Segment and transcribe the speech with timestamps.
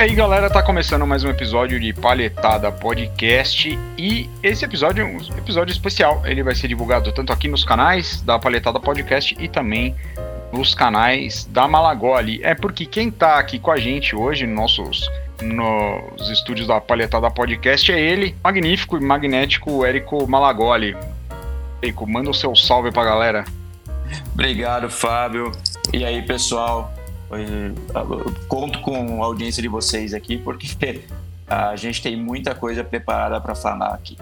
[0.00, 5.06] E aí galera, tá começando mais um episódio de Palhetada Podcast e esse episódio é
[5.06, 6.22] um episódio especial.
[6.24, 9.94] Ele vai ser divulgado tanto aqui nos canais da Palhetada Podcast e também
[10.50, 12.40] nos canais da Malagoli.
[12.42, 15.06] É porque quem tá aqui com a gente hoje nossos
[15.42, 20.96] nos estúdios da Palhetada Podcast é ele, magnífico e magnético Érico Malagoli.
[21.82, 23.44] Érico, manda o seu salve pra galera.
[24.32, 25.52] Obrigado, Fábio.
[25.92, 26.90] E aí, pessoal?
[28.48, 30.66] Conto com a audiência de vocês aqui, porque
[31.46, 34.16] a gente tem muita coisa preparada para falar aqui.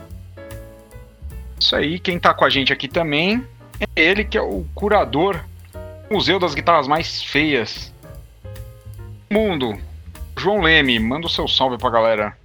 [1.59, 3.45] Isso aí, quem está com a gente aqui também
[3.81, 5.41] é ele que é o curador
[6.09, 7.93] do Museu das Guitarras Mais Feias
[9.29, 9.79] do Mundo.
[10.39, 12.37] João Leme, manda o seu salve pra galera.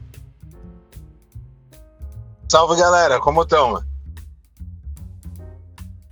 [2.50, 3.84] Salve galera, como estão?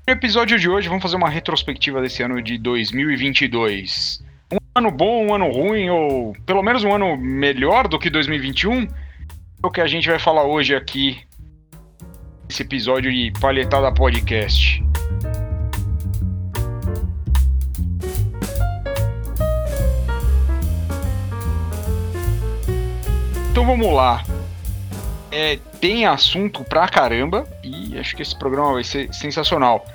[0.08, 4.31] No episódio de hoje vamos fazer uma retrospectiva desse ano de 2022 um
[4.74, 8.88] ano bom, um ano ruim, ou pelo menos um ano melhor do que 2021, é
[9.64, 11.20] o que a gente vai falar hoje aqui
[12.48, 14.84] nesse episódio de Palhetada Podcast.
[23.52, 24.24] Então vamos lá.
[25.30, 29.86] É, tem assunto pra caramba e acho que esse programa vai ser sensacional.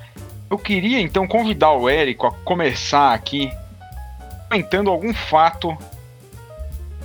[0.51, 3.51] Eu queria então convidar o Érico a começar aqui
[4.49, 5.77] comentando algum fato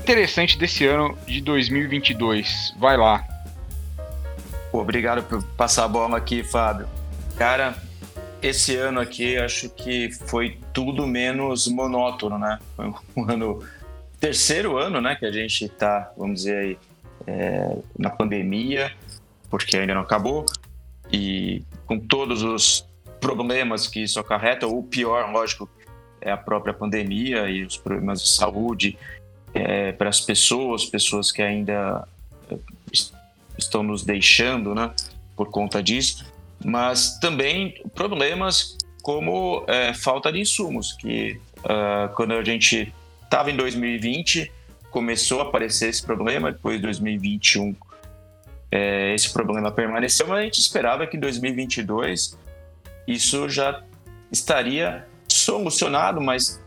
[0.01, 2.73] interessante desse ano de 2022.
[2.77, 3.25] Vai lá.
[4.71, 6.87] Obrigado por passar a bola aqui, Fábio.
[7.37, 7.75] Cara,
[8.41, 12.59] esse ano aqui acho que foi tudo menos monótono, né?
[12.75, 13.63] Foi um ano
[14.19, 16.77] terceiro ano, né, que a gente tá, vamos dizer aí,
[17.25, 18.91] é, na pandemia,
[19.49, 20.45] porque ainda não acabou
[21.11, 22.87] e com todos os
[23.19, 25.67] problemas que isso acarreta, ou pior, lógico,
[26.21, 28.97] é a própria pandemia e os problemas de saúde
[29.53, 32.07] é, para as pessoas, pessoas que ainda
[32.49, 32.55] é,
[33.57, 34.91] estão nos deixando, né,
[35.35, 36.25] por conta disso,
[36.63, 43.55] mas também problemas como é, falta de insumos, que uh, quando a gente estava em
[43.55, 44.51] 2020
[44.91, 47.75] começou a aparecer esse problema, depois de 2021
[48.71, 52.37] é, esse problema permaneceu, mas a gente esperava que em 2022
[53.05, 53.83] isso já
[54.31, 55.05] estaria
[55.41, 56.61] solucionado, mas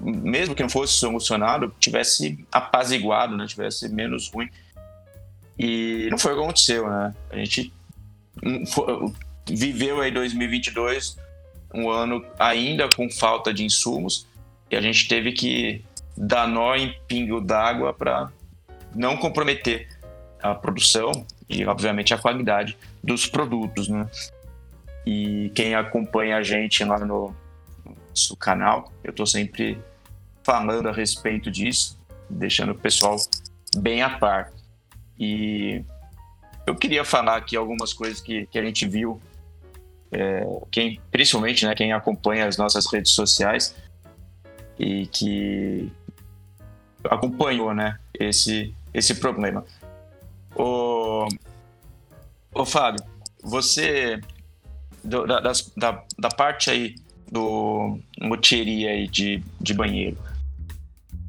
[0.00, 3.46] mesmo que não fosse solucionado, tivesse apaziguado, né?
[3.46, 4.48] tivesse menos ruim.
[5.58, 7.14] E não foi o que aconteceu, né?
[7.30, 7.72] A gente
[9.48, 11.16] viveu aí 2022,
[11.74, 14.26] um ano ainda com falta de insumos,
[14.70, 15.84] e a gente teve que
[16.16, 18.30] dar nó em pingo d'água para
[18.94, 19.88] não comprometer
[20.42, 21.12] a produção
[21.48, 24.08] e, obviamente, a qualidade dos produtos, né?
[25.06, 27.34] E quem acompanha a gente lá no,
[28.12, 28.92] nosso canal.
[29.02, 29.82] Eu estou sempre
[30.44, 33.16] falando a respeito disso, deixando o pessoal
[33.76, 34.52] bem a par.
[35.18, 35.84] E
[36.66, 39.20] eu queria falar aqui algumas coisas que, que a gente viu,
[40.10, 43.74] é, quem, principalmente né, quem acompanha as nossas redes sociais
[44.78, 45.90] e que
[47.04, 49.64] acompanhou né, esse, esse problema.
[50.54, 51.26] Ô,
[52.54, 53.04] ô Fábio,
[53.42, 54.20] você,
[55.02, 56.94] da, da, da parte aí
[57.32, 60.18] do moteria aí de, de banheiro.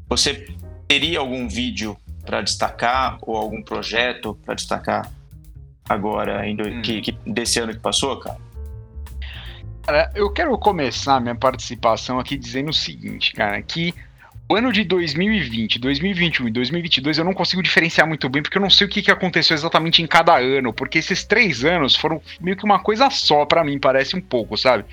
[0.10, 0.54] Você
[0.86, 5.10] teria algum vídeo para destacar ou algum projeto para destacar
[5.88, 6.82] agora em hum.
[6.82, 8.38] que, que, desse ano que passou, cara?
[9.84, 13.94] Cara, eu quero começar minha participação aqui dizendo o seguinte, cara, que
[14.50, 18.62] o ano de 2020, 2021 e 2022 eu não consigo diferenciar muito bem, porque eu
[18.62, 22.22] não sei o que, que aconteceu exatamente em cada ano, porque esses três anos foram
[22.42, 24.86] meio que uma coisa só para mim, parece um pouco, sabe?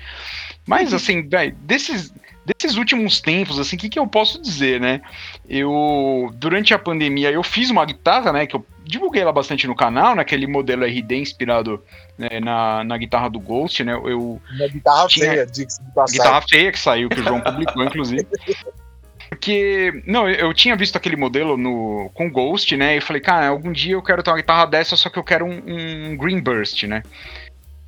[0.65, 2.13] Mas, assim, véio, desses,
[2.45, 5.01] desses últimos tempos, assim, o que, que eu posso dizer, né?
[5.49, 8.45] Eu, durante a pandemia, eu fiz uma guitarra, né?
[8.45, 11.83] Que eu divulguei ela bastante no canal, naquele modelo RD inspirado
[12.17, 13.93] né, na, na guitarra do Ghost, né?
[13.93, 15.67] Eu, uma guitarra tinha, feia, de.
[16.11, 18.27] Guitarra feia que saiu, que o João publicou, inclusive.
[19.29, 22.97] Porque, não, eu tinha visto aquele modelo no, com Ghost, né?
[22.97, 25.45] E falei, cara, algum dia eu quero ter uma guitarra dessa, só que eu quero
[25.45, 27.01] um, um Green Burst, né?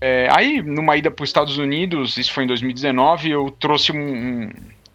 [0.05, 4.49] É, aí, numa ida para os Estados Unidos, isso foi em 2019, eu trouxe um,
[4.49, 4.49] um,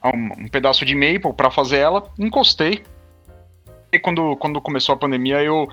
[0.05, 2.83] um pedaço de maple para fazer ela, encostei.
[3.91, 5.67] E quando, quando começou a pandemia, eu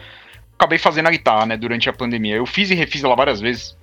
[0.58, 2.38] acabei fazendo a guitarra, né, durante a pandemia.
[2.38, 3.78] Eu fiz e refiz ela várias vezes.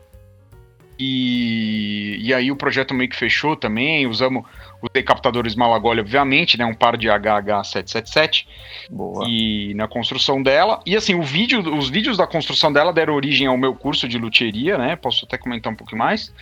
[0.99, 4.45] E, e aí o projeto meio que fechou também, usamos
[4.83, 6.65] Usei captadores Malagoli, obviamente, né?
[6.65, 8.47] Um par de HH777.
[8.91, 9.25] Boa.
[9.29, 10.81] E na construção dela.
[10.85, 14.19] E assim, o vídeo, os vídeos da construção dela deram origem ao meu curso de
[14.19, 14.97] luthieria, né?
[14.97, 16.35] Posso até comentar um pouco mais.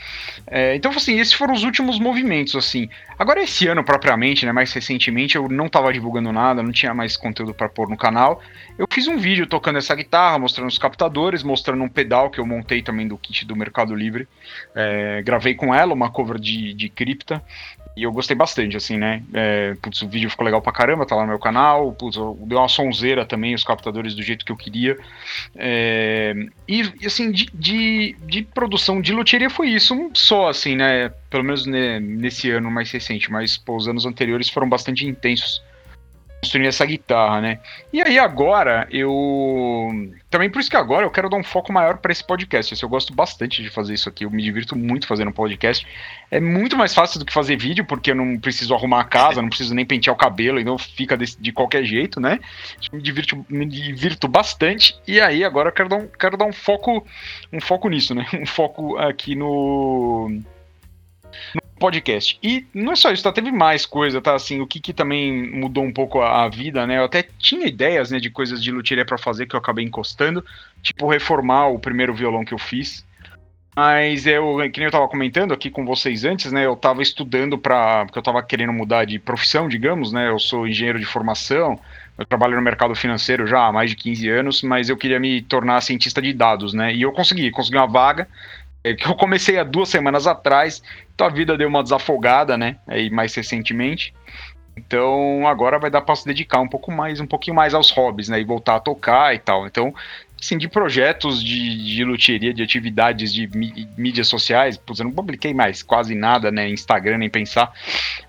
[0.46, 2.88] É, então, assim, esses foram os últimos movimentos, assim.
[3.18, 4.52] Agora, esse ano, propriamente, né?
[4.52, 8.40] Mais recentemente, eu não tava divulgando nada, não tinha mais conteúdo para pôr no canal.
[8.78, 12.46] Eu fiz um vídeo tocando essa guitarra, mostrando os captadores, mostrando um pedal que eu
[12.46, 14.26] montei também do kit do Mercado Livre.
[14.74, 17.44] É, gravei com ela uma cover de, de cripta.
[17.96, 19.22] E eu gostei bastante, assim, né?
[19.34, 21.92] É, putz, o vídeo ficou legal pra caramba, tá lá no meu canal.
[21.92, 24.96] Putz, deu uma sonzeira também, os captadores do jeito que eu queria.
[25.56, 26.34] É,
[26.68, 31.10] e, assim, de, de, de, produção de loteria foi isso um só, assim, né?
[31.28, 35.62] Pelo menos nesse ano mais recente, mas pô, os anos anteriores foram bastante intensos
[36.40, 37.60] construir essa guitarra, né?
[37.92, 39.90] E aí agora eu
[40.30, 42.72] também por isso que agora eu quero dar um foco maior para esse podcast.
[42.72, 45.86] Assim, eu gosto bastante de fazer isso aqui, eu me divirto muito fazendo podcast.
[46.30, 49.42] É muito mais fácil do que fazer vídeo porque eu não preciso arrumar a casa,
[49.42, 52.40] não preciso nem pentear o cabelo, então fica de, de qualquer jeito, né?
[52.92, 54.98] Me divirto, me divirto bastante.
[55.06, 57.06] E aí agora eu quero dar um, quero dar um foco
[57.52, 58.26] um foco nisso, né?
[58.40, 60.40] Um foco aqui no
[61.80, 62.38] podcast.
[62.42, 63.32] E não é só isso, tá?
[63.32, 64.34] Teve mais coisa, tá?
[64.34, 66.98] Assim, o que, que também mudou um pouco a, a, vida, né?
[66.98, 70.44] Eu até tinha ideias, né, de coisas de luthieria para fazer que eu acabei encostando,
[70.82, 73.04] tipo reformar o primeiro violão que eu fiz.
[73.74, 76.66] Mas eu, que nem eu tava comentando aqui com vocês antes, né?
[76.66, 80.28] Eu tava estudando para, porque eu tava querendo mudar de profissão, digamos, né?
[80.28, 81.80] Eu sou engenheiro de formação,
[82.18, 85.40] eu trabalho no mercado financeiro já há mais de 15 anos, mas eu queria me
[85.40, 86.92] tornar cientista de dados, né?
[86.92, 88.28] E eu consegui, consegui uma vaga
[88.82, 90.82] que eu comecei há duas semanas atrás,
[91.14, 92.76] então a vida deu uma desafogada, né?
[92.86, 94.14] Aí mais recentemente.
[94.76, 98.28] Então agora vai dar para se dedicar um pouco mais, um pouquinho mais aos hobbies,
[98.28, 98.40] né?
[98.40, 99.66] E voltar a tocar e tal.
[99.66, 99.94] Então,
[100.40, 103.48] assim, de projetos de, de luthieria, de atividades de
[103.96, 106.68] mídias sociais, pois eu não publiquei mais quase nada, né?
[106.68, 107.72] Instagram, nem pensar.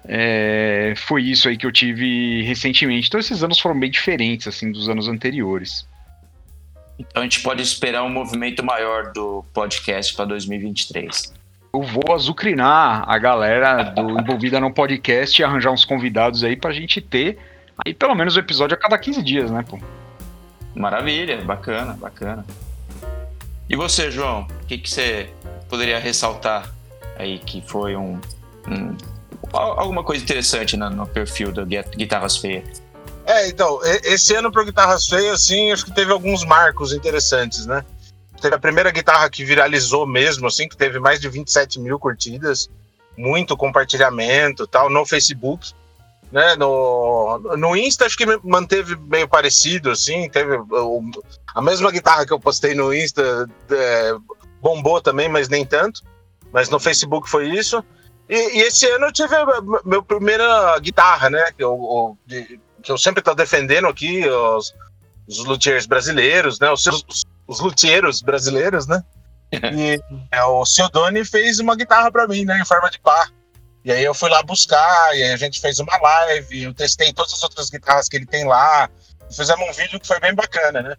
[0.05, 3.07] É, foi isso aí que eu tive recentemente.
[3.07, 5.87] Então esses anos foram bem diferentes, assim, dos anos anteriores.
[7.09, 11.33] Então a gente pode esperar um movimento maior do podcast para 2023.
[11.73, 16.71] Eu vou azucrinar a galera do envolvida no podcast e arranjar uns convidados aí pra
[16.71, 17.39] gente ter
[17.83, 19.79] aí pelo menos o um episódio a cada 15 dias, né, pô?
[20.75, 22.45] Maravilha, bacana, bacana.
[23.69, 25.29] E você, João, o que, que você
[25.69, 26.69] poderia ressaltar
[27.17, 28.19] aí que foi um,
[28.67, 28.95] um
[29.53, 32.81] alguma coisa interessante no, no perfil do Guitarras Feias?
[33.31, 37.85] É, então, esse ano pro Guitarras Feias, assim, acho que teve alguns marcos interessantes, né?
[38.41, 42.69] Teve a primeira guitarra que viralizou mesmo, assim, que teve mais de 27 mil curtidas,
[43.17, 45.71] muito compartilhamento tal, no Facebook.
[46.29, 51.01] Né, no, no Insta acho que manteve meio parecido, assim, teve o,
[51.53, 54.15] a mesma guitarra que eu postei no Insta é,
[54.61, 56.01] bombou também, mas nem tanto.
[56.51, 57.81] Mas no Facebook foi isso.
[58.29, 59.45] E, e esse ano eu tive a
[59.85, 61.51] minha primeira guitarra, né?
[61.55, 64.73] Que eu, de, que eu sempre estou defendendo aqui, os,
[65.27, 66.69] os luthiers brasileiros, né?
[66.71, 69.03] Os, os, os luthiers brasileiros, né?
[69.53, 69.99] E
[70.31, 72.59] é, o Ciodoni fez uma guitarra para mim, né?
[72.59, 73.27] Em forma de pá.
[73.83, 77.11] E aí eu fui lá buscar, e aí a gente fez uma live, eu testei
[77.11, 78.89] todas as outras guitarras que ele tem lá.
[79.29, 80.95] Fizemos um vídeo que foi bem bacana, né?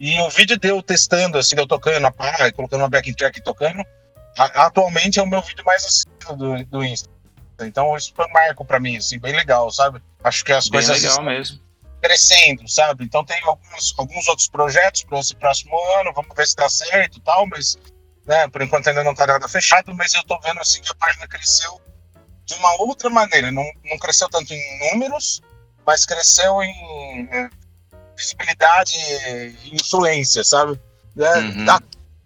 [0.00, 3.42] E o vídeo deu testando, assim, eu tocando a pá, colocando uma backing track e
[3.42, 3.84] tocando.
[4.36, 7.08] A, atualmente é o meu vídeo mais assistido do, do Insta.
[7.66, 10.00] Então isso foi um marco para mim, assim, bem legal, sabe?
[10.22, 11.60] Acho que as bem coisas legal mesmo.
[12.00, 13.04] crescendo, sabe?
[13.04, 17.18] Então tem alguns, alguns outros projetos para esse próximo ano, vamos ver se dá certo
[17.18, 17.76] e tal, mas
[18.26, 20.94] né, por enquanto ainda não tá nada fechado, mas eu tô vendo assim que a
[20.94, 21.80] página cresceu
[22.44, 25.40] de uma outra maneira, não, não cresceu tanto em números,
[25.86, 27.50] mas cresceu em é,
[28.16, 30.80] visibilidade e influência, sabe?
[31.16, 31.64] É, uhum.
[31.64, 31.80] Da,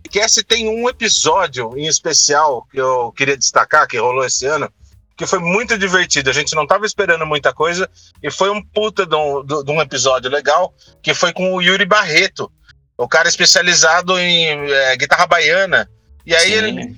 [0.08, 4.72] que se tem um episódio em especial que eu queria destacar, que rolou esse ano,
[5.16, 6.28] que foi muito divertido.
[6.28, 7.88] A gente não estava esperando muita coisa
[8.22, 11.86] e foi um puta de um, de um, episódio legal, que foi com o Yuri
[11.86, 12.52] Barreto,
[12.98, 15.88] o cara especializado em é, guitarra baiana.
[16.24, 16.52] E aí Sim.
[16.52, 16.96] ele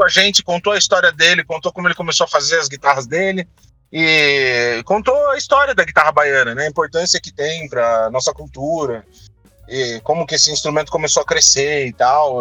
[0.00, 3.06] com a gente contou a história dele, contou como ele começou a fazer as guitarras
[3.06, 3.46] dele
[3.92, 6.64] e contou a história da guitarra baiana, né?
[6.64, 9.04] A importância que tem para nossa cultura
[9.68, 12.38] e como que esse instrumento começou a crescer e tal.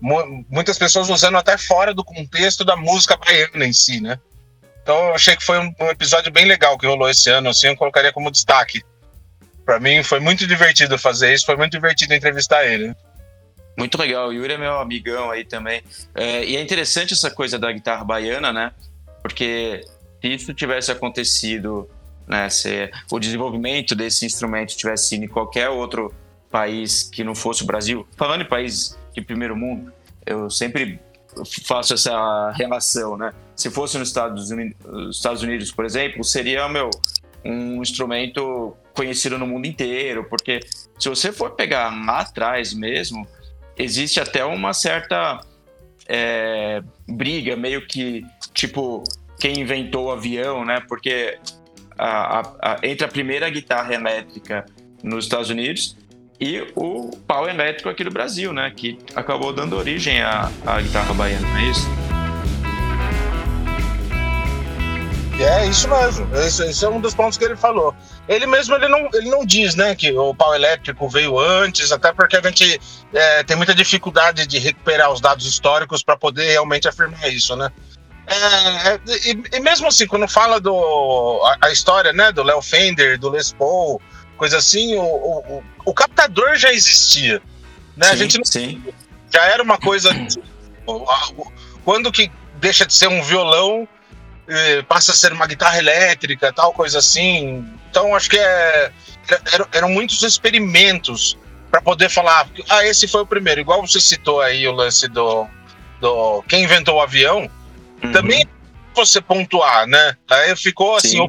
[0.00, 4.18] Muitas pessoas usando até fora do contexto da música baiana em si, né?
[4.86, 7.66] Então eu achei que foi um, um, episódio bem legal que rolou esse ano, assim,
[7.66, 8.84] eu colocaria como destaque.
[9.64, 12.94] Para mim foi muito divertido fazer isso, foi muito divertido entrevistar ele.
[13.76, 15.82] Muito legal, o Yuri é meu amigão aí também.
[16.14, 18.70] É, e é interessante essa coisa da guitarra baiana, né?
[19.24, 19.84] Porque
[20.22, 21.90] se isso tivesse acontecido,
[22.24, 26.14] né, se o desenvolvimento desse instrumento tivesse sido em qualquer outro
[26.48, 29.92] país que não fosse o Brasil, falando em países de primeiro mundo,
[30.24, 31.00] eu sempre
[31.64, 33.32] faço essa relação, né?
[33.54, 36.90] Se fosse nos Estados Unidos, Estados Unidos, por exemplo, seria, meu,
[37.44, 40.60] um instrumento conhecido no mundo inteiro, porque
[40.98, 43.26] se você for pegar lá atrás mesmo,
[43.76, 45.40] existe até uma certa
[46.08, 48.24] é, briga, meio que,
[48.54, 49.04] tipo,
[49.38, 50.80] quem inventou o avião, né?
[50.88, 51.38] Porque
[51.98, 54.64] a, a, a, entre a primeira guitarra elétrica
[55.02, 55.96] nos Estados Unidos
[56.40, 58.72] e o pau elétrico aqui do Brasil, né?
[58.74, 61.86] Que acabou dando origem à, à guitarra baiana, não é isso?
[65.38, 66.34] É isso mesmo.
[66.36, 67.94] Esse, esse, é um dos pontos que ele falou.
[68.26, 72.12] Ele mesmo ele não, ele não diz, né, que o pau elétrico veio antes, até
[72.12, 72.80] porque a gente
[73.12, 77.70] é, tem muita dificuldade de recuperar os dados históricos para poder realmente afirmar isso, né?
[78.26, 80.74] É, é, e, e, mesmo assim, quando fala do
[81.44, 84.00] a, a, história, né, do Léo Fender, do Les Paul,
[84.36, 87.42] coisa assim, o, o, o captador já existia,
[87.96, 88.06] né?
[88.06, 88.84] Sim, a gente não, sim.
[89.32, 90.10] já era uma coisa
[91.84, 93.88] quando que deixa de ser um violão
[94.88, 97.64] passa a ser uma guitarra elétrica, tal coisa assim.
[97.90, 98.92] Então acho que é,
[99.72, 101.36] eram, muitos experimentos
[101.70, 103.60] para poder falar, ah, esse foi o primeiro.
[103.60, 105.46] Igual você citou aí o lance do,
[106.00, 107.50] do quem inventou o avião,
[108.02, 108.12] uhum.
[108.12, 108.46] também
[108.94, 110.16] você pontuar, né?
[110.30, 111.28] Aí ficou assim,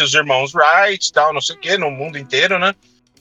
[0.00, 2.72] os irmãos Wright, tal, não sei o que, no mundo inteiro, né?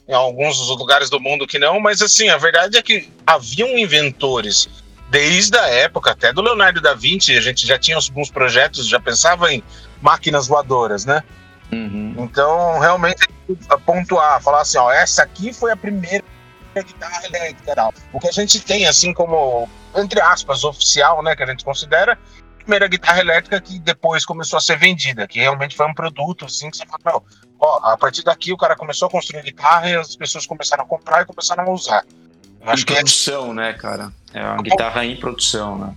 [0.07, 4.69] Em alguns lugares do mundo que não, mas assim, a verdade é que haviam inventores
[5.09, 8.99] desde a época até do Leonardo da Vinci, a gente já tinha alguns projetos, já
[8.99, 9.61] pensava em
[10.01, 11.21] máquinas voadoras, né?
[11.71, 12.15] Uhum.
[12.17, 13.27] Então, realmente,
[13.85, 16.23] pontuar, falar assim, ó, essa aqui foi a primeira
[16.75, 17.89] guitarra elétrica.
[18.13, 22.17] O que a gente tem, assim, como, entre aspas, oficial, né, que a gente considera,
[22.61, 26.69] primeira guitarra elétrica que depois começou a ser vendida, que realmente foi um produto, assim,
[26.69, 27.23] que você fala, não,
[27.59, 30.87] ó, a partir daqui o cara começou a construir guitarra e as pessoas começaram a
[30.87, 32.05] comprar e começaram a usar.
[32.65, 33.53] Acho em que é produção, é...
[33.53, 34.11] né, cara?
[34.33, 35.95] É uma guitarra em produção, né?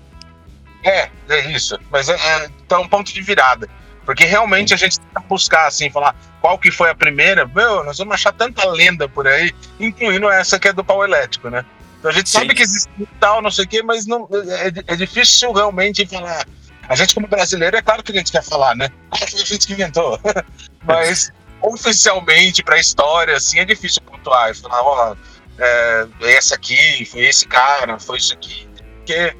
[0.83, 1.79] É, é isso.
[1.91, 3.69] Mas é, é tá um ponto de virada.
[4.05, 4.75] Porque realmente Sim.
[4.75, 7.47] a gente que buscar, assim, falar qual que foi a primeira.
[7.47, 11.49] Meu, nós vamos achar tanta lenda por aí, incluindo essa que é do pau elétrico,
[11.49, 11.65] né?
[12.05, 12.41] Então a gente Sim.
[12.41, 16.47] sabe que existe tal, não sei o quê, mas não, é, é difícil realmente falar.
[16.87, 18.91] A gente, como brasileiro, é claro que a gente quer falar, né?
[19.11, 20.21] Ah, foi a gente que inventou.
[20.85, 21.33] mas
[21.63, 25.13] oficialmente, para a história, assim, é difícil pontuar e falar, ó.
[25.13, 28.69] Oh, é, esse aqui, foi esse cara, foi isso aqui.
[28.99, 29.35] Porque,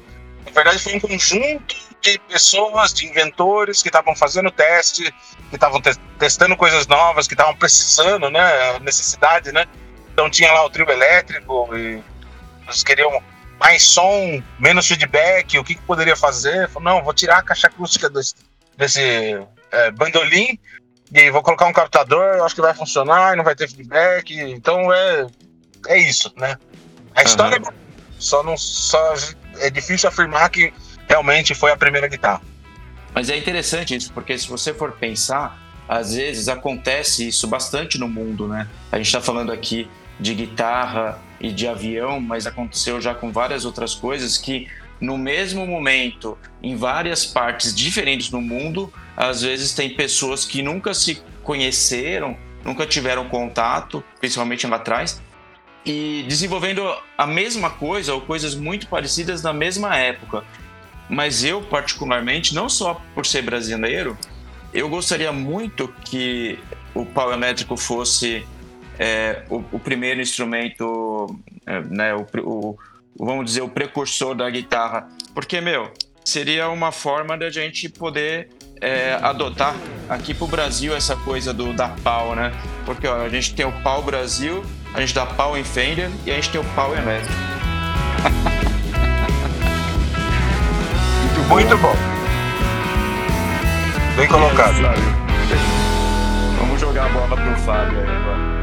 [0.47, 5.13] na verdade, foi um conjunto de pessoas, de inventores que estavam fazendo teste,
[5.51, 8.79] que estavam te testando coisas novas, que estavam precisando, né?
[8.79, 9.67] Necessidade, né?
[10.11, 12.01] Então tinha lá o trio elétrico e
[12.67, 13.21] eles queriam
[13.59, 16.69] mais som, menos feedback, o que, que poderia fazer?
[16.69, 18.35] Falei, não, vou tirar a caixa acústica desse,
[18.77, 19.39] desse
[19.71, 20.59] é, bandolim
[21.13, 24.37] e vou colocar um captador, acho que vai funcionar e não vai ter feedback.
[24.37, 25.27] Então é
[25.87, 26.57] é isso, né?
[27.15, 27.73] A história uhum.
[28.19, 29.13] só não só
[29.59, 30.73] é difícil afirmar que
[31.07, 32.41] realmente foi a primeira guitarra.
[33.13, 35.57] Mas é interessante isso, porque se você for pensar,
[35.87, 38.67] às vezes acontece isso bastante no mundo, né?
[38.91, 43.65] A gente está falando aqui de guitarra e de avião, mas aconteceu já com várias
[43.65, 44.67] outras coisas que
[44.99, 50.93] no mesmo momento, em várias partes diferentes no mundo, às vezes tem pessoas que nunca
[50.93, 55.21] se conheceram, nunca tiveram contato, principalmente lá atrás,
[55.85, 56.81] e desenvolvendo
[57.15, 60.43] a mesma coisa ou coisas muito parecidas na mesma época.
[61.07, 64.17] Mas eu, particularmente, não só por ser brasileiro,
[64.73, 66.57] eu gostaria muito que
[66.95, 68.43] o pau elétrico fosse
[68.99, 72.77] é, o, o, primeiro instrumento, é, né, o, o,
[73.17, 75.07] vamos dizer, o precursor da guitarra.
[75.33, 75.91] Porque, meu,
[76.23, 78.49] seria uma forma da gente poder
[78.81, 79.75] é, adotar
[80.09, 82.51] aqui pro Brasil essa coisa do da pau, né?
[82.85, 84.63] Porque ó, a gente tem o pau Brasil
[84.95, 87.33] a gente dá pau em Fender e a gente tem o pau em elétrico.
[91.33, 91.55] Muito bom.
[91.55, 91.95] Muito bom.
[94.15, 94.75] Bem colocado.
[96.57, 98.54] Vamos jogar a bola pro Fábio aí agora.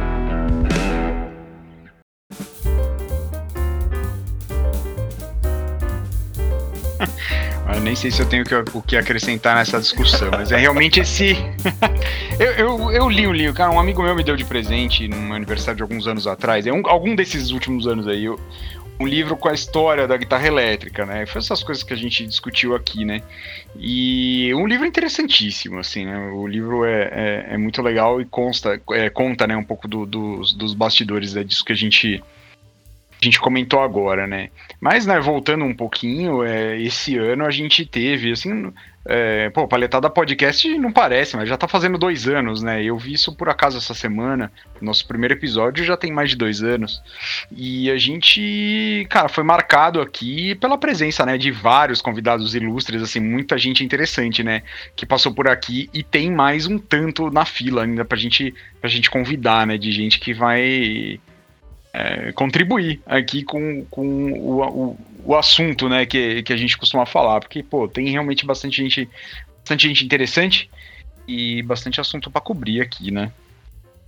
[7.82, 11.36] Nem sei se eu tenho o que acrescentar nessa discussão, mas é realmente esse.
[12.38, 15.32] eu, eu, eu, li um livro, cara, um amigo meu me deu de presente num
[15.32, 18.38] aniversário de alguns anos atrás, é um, algum desses últimos anos aí, eu,
[19.00, 21.26] um livro com a história da guitarra elétrica, né?
[21.26, 23.22] Foi essas coisas que a gente discutiu aqui, né?
[23.76, 26.18] E um livro interessantíssimo, assim, né?
[26.32, 30.06] O livro é, é, é muito legal e consta, é, conta, né, um pouco do,
[30.06, 32.22] dos, bastidores né, disso que a gente
[33.22, 34.50] a gente comentou agora, né?
[34.80, 38.72] Mas, né, voltando um pouquinho, é, esse ano a gente teve, assim,
[39.04, 42.82] é, pô, Paletada Podcast não parece, mas já tá fazendo dois anos, né?
[42.82, 44.50] Eu vi isso por acaso essa semana.
[44.80, 47.00] Nosso primeiro episódio já tem mais de dois anos.
[47.50, 53.20] E a gente, cara, foi marcado aqui pela presença, né, de vários convidados ilustres, assim,
[53.20, 54.62] muita gente interessante, né?
[54.96, 58.90] Que passou por aqui e tem mais um tanto na fila ainda pra gente, pra
[58.90, 59.78] gente convidar, né?
[59.78, 61.20] De gente que vai
[61.92, 67.06] é, contribuir aqui com, com o, o o assunto, né, que, que a gente costuma
[67.06, 69.08] falar, porque, pô, tem realmente bastante gente,
[69.60, 70.68] bastante gente interessante
[71.26, 73.30] e bastante assunto para cobrir aqui, né?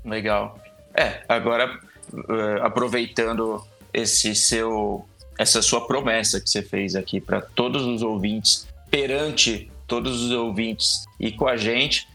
[0.05, 0.61] Legal.
[0.97, 1.79] É, agora
[2.13, 8.69] uh, aproveitando esse seu essa sua promessa que você fez aqui para todos os ouvintes,
[8.89, 12.07] perante todos os ouvintes e com a gente,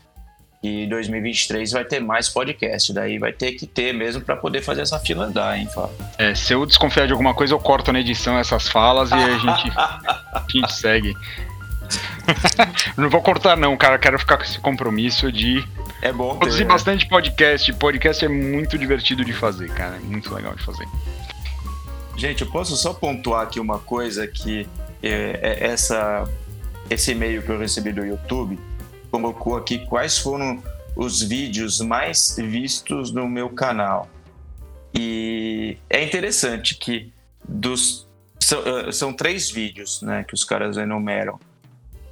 [0.62, 2.92] e 2023 vai ter mais podcast.
[2.94, 5.96] Daí vai ter que ter mesmo para poder fazer essa fila andar, hein, Fábio?
[6.18, 9.38] É, se eu desconfiar de alguma coisa, eu corto na edição essas falas e a
[9.38, 11.14] gente, a gente segue.
[12.98, 13.98] não vou cortar, não, cara.
[13.98, 15.66] Quero ficar com esse compromisso de.
[16.02, 16.38] É bom.
[16.38, 16.70] Produzir né?
[16.70, 17.72] bastante podcast.
[17.74, 19.96] Podcast é muito divertido de fazer, cara.
[19.96, 20.86] É muito legal de fazer.
[22.18, 24.68] Gente, eu posso só pontuar aqui uma coisa que
[25.02, 26.28] é, é essa,
[26.90, 28.60] esse e-mail que eu recebi do YouTube
[29.12, 30.62] colocou aqui quais foram
[30.96, 34.10] os vídeos mais vistos no meu canal.
[34.94, 37.12] E é interessante que
[37.48, 38.08] dos
[38.40, 41.40] são, uh, são três vídeos né, que os caras enumeram.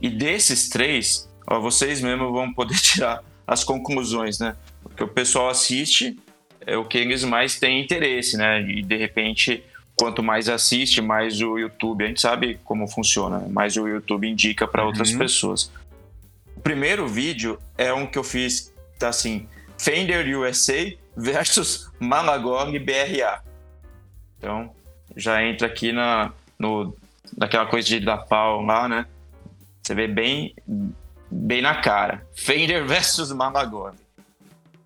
[0.01, 4.55] E desses três, ó, vocês mesmos vão poder tirar as conclusões, né?
[4.83, 6.17] Porque o pessoal assiste
[6.65, 8.61] é o que eles mais têm interesse, né?
[8.61, 9.63] E de repente,
[9.95, 13.47] quanto mais assiste, mais o YouTube, a gente sabe como funciona, né?
[13.49, 14.89] mais o YouTube indica para uhum.
[14.89, 15.71] outras pessoas.
[16.67, 19.47] Primeiro vídeo é um que eu fiz, tá assim,
[19.77, 23.41] Fender USA versus Malagog BRA.
[24.37, 24.75] Então,
[25.15, 26.93] já entra aqui na, no,
[27.37, 29.05] naquela coisa de dar pau lá, né?
[29.81, 30.53] Você vê bem,
[31.31, 32.27] bem na cara.
[32.35, 33.95] Fender versus Malagog.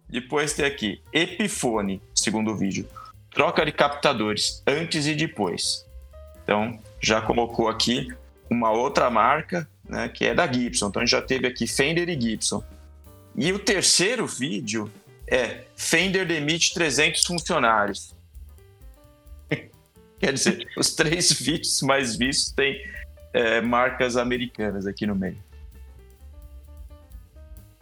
[0.07, 2.87] Depois tem aqui Epiphone, segundo vídeo.
[3.31, 5.83] Troca de captadores antes e depois.
[6.43, 8.07] Então, já colocou aqui
[8.51, 10.87] uma outra marca né, que é da Gibson.
[10.87, 12.63] Então a gente já teve aqui Fender e Gibson.
[13.35, 14.89] E o terceiro vídeo
[15.27, 18.15] é Fender demite 300 funcionários.
[20.19, 22.81] Quer dizer, os três vídeos mais vistos têm
[23.33, 25.37] é, marcas americanas aqui no meio.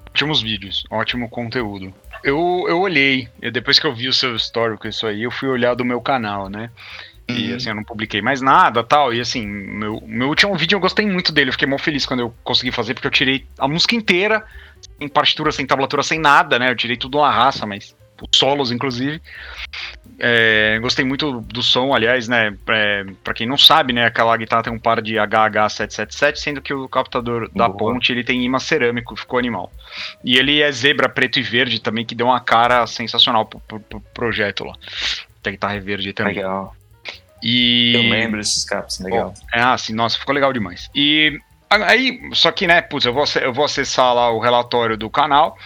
[0.10, 1.94] Ótimos vídeos, ótimo conteúdo.
[2.24, 4.36] Eu, eu olhei, depois que eu vi o seu
[4.78, 6.70] com isso aí, eu fui olhar do meu canal, né?
[7.30, 7.56] E uhum.
[7.56, 9.14] assim, eu não publiquei mais nada tal.
[9.14, 11.50] E assim, meu, meu último vídeo eu gostei muito dele.
[11.50, 14.44] Eu fiquei muito feliz quando eu consegui fazer, porque eu tirei a música inteira,
[14.98, 16.72] sem partitura, sem tablatura, sem nada, né?
[16.72, 19.22] Eu tirei tudo na raça, mas os solos, inclusive.
[20.22, 22.54] É, gostei muito do som, aliás, né?
[22.68, 24.06] É, pra quem não sabe, né?
[24.06, 27.94] Aquela guitarra tem um par de HH777, sendo que o captador da Boa.
[27.94, 29.72] ponte ele tem imã cerâmico, ficou animal.
[30.24, 33.80] E ele é zebra preto e verde também, que deu uma cara sensacional pro, pro,
[33.80, 34.76] pro projeto lá.
[35.42, 36.36] Tem guitarra verde também.
[36.36, 36.76] Legal.
[37.42, 37.94] E...
[37.96, 39.34] Eu lembro desses caps, legal.
[39.54, 40.90] é, ah, sim, nossa, ficou legal demais.
[40.94, 45.10] E aí, só que, né, putz, eu vou, eu vou acessar lá o relatório do
[45.10, 45.58] canal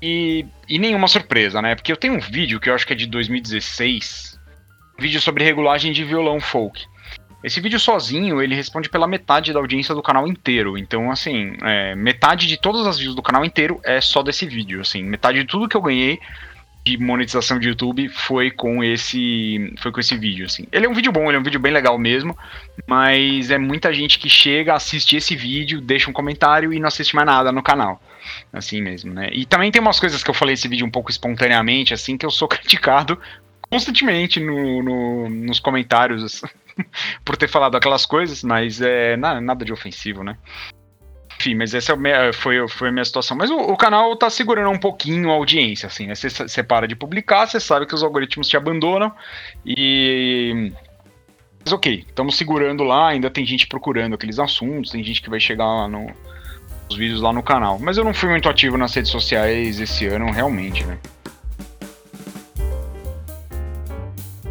[0.00, 1.74] e, e nenhuma surpresa, né?
[1.74, 4.38] Porque eu tenho um vídeo que eu acho que é de 2016,
[4.98, 6.84] um vídeo sobre regulagem de violão folk.
[7.42, 10.76] Esse vídeo sozinho, ele responde pela metade da audiência do canal inteiro.
[10.76, 14.80] Então, assim, é, metade de todas as views do canal inteiro é só desse vídeo.
[14.80, 16.18] Assim, metade de tudo que eu ganhei
[16.88, 20.66] de monetização de YouTube foi com esse foi com esse vídeo assim.
[20.72, 22.36] Ele é um vídeo bom, ele é um vídeo bem legal mesmo,
[22.86, 27.14] mas é muita gente que chega, assiste esse vídeo, deixa um comentário e não assiste
[27.14, 28.00] mais nada no canal.
[28.52, 29.28] Assim mesmo, né?
[29.32, 32.24] E também tem umas coisas que eu falei esse vídeo um pouco espontaneamente, assim, que
[32.24, 33.18] eu sou criticado
[33.70, 36.40] constantemente no, no nos comentários
[37.22, 40.38] por ter falado aquelas coisas, mas é nada de ofensivo, né?
[41.40, 43.36] Enfim, mas essa é foi, foi a minha situação.
[43.36, 46.14] Mas o, o, canal tá segurando um pouquinho a audiência, assim, né?
[46.14, 49.12] Você para de publicar, você sabe que os algoritmos te abandonam
[49.64, 50.72] e.
[51.64, 55.38] Mas ok, estamos segurando lá, ainda tem gente procurando aqueles assuntos, tem gente que vai
[55.38, 56.10] chegar lá no,
[56.88, 57.78] nos vídeos lá no canal.
[57.78, 60.98] Mas eu não fui muito ativo nas redes sociais esse ano, realmente, né?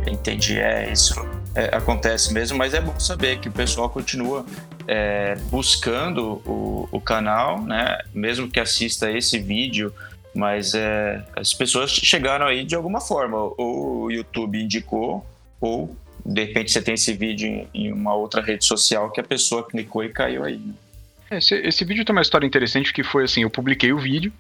[0.06, 1.16] Entendi, é isso.
[1.54, 4.46] É, acontece mesmo, mas é bom saber que o pessoal continua
[4.88, 8.00] é, buscando o, o, canal, né?
[8.14, 9.94] Mesmo que assista esse vídeo,
[10.34, 13.38] mas é, as pessoas chegaram aí de alguma forma.
[13.38, 15.26] Ou o YouTube indicou,
[15.60, 15.96] ou
[16.26, 19.68] de repente você tem esse vídeo em, em uma outra rede social que a pessoa
[19.68, 20.58] clicou e caiu aí.
[20.58, 20.74] Né?
[21.38, 24.32] Esse, esse vídeo tem uma história interessante que foi assim, eu publiquei o vídeo,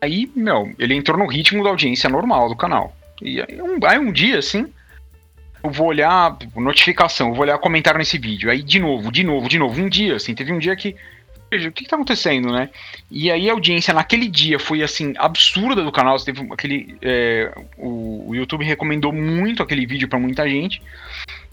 [0.00, 2.94] aí, meu, ele entrou no ritmo da audiência normal do canal.
[3.22, 4.70] E aí um, aí um dia, assim,
[5.62, 8.50] eu vou olhar notificação, eu vou olhar comentário nesse vídeo.
[8.50, 9.80] Aí, de novo, de novo, de novo.
[9.80, 10.96] Um dia, assim, teve um dia que.
[11.50, 12.70] Veja, o que, que tá acontecendo, né?
[13.10, 16.16] E aí a audiência naquele dia foi, assim, absurda do canal.
[16.18, 16.96] Teve aquele.
[17.02, 20.80] É, o, o YouTube recomendou muito aquele vídeo para muita gente.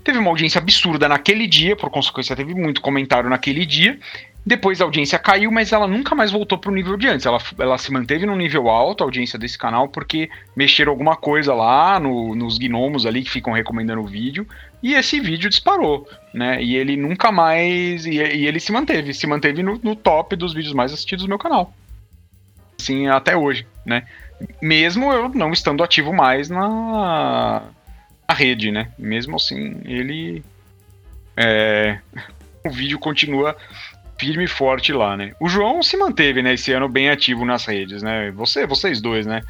[0.03, 3.99] Teve uma audiência absurda naquele dia, por consequência, teve muito comentário naquele dia.
[4.47, 7.25] Depois a audiência caiu, mas ela nunca mais voltou para o nível de antes.
[7.25, 11.53] Ela, ela se manteve no nível alto, a audiência desse canal, porque mexeram alguma coisa
[11.53, 14.47] lá no, nos gnomos ali que ficam recomendando o vídeo.
[14.81, 16.63] E esse vídeo disparou, né?
[16.63, 18.05] E ele nunca mais.
[18.05, 21.29] E, e ele se manteve, se manteve no, no top dos vídeos mais assistidos do
[21.29, 21.73] meu canal.
[22.79, 24.07] Assim, até hoje, né?
[24.61, 27.63] Mesmo eu não estando ativo mais na,
[28.25, 28.91] na rede, né?
[28.97, 30.41] Mesmo assim, ele.
[31.35, 31.99] É,
[32.63, 33.57] o vídeo continua
[34.19, 35.33] firme e forte lá, né?
[35.39, 38.31] O João se manteve, né, esse ano bem ativo nas redes, né?
[38.31, 39.41] Você, vocês dois, né?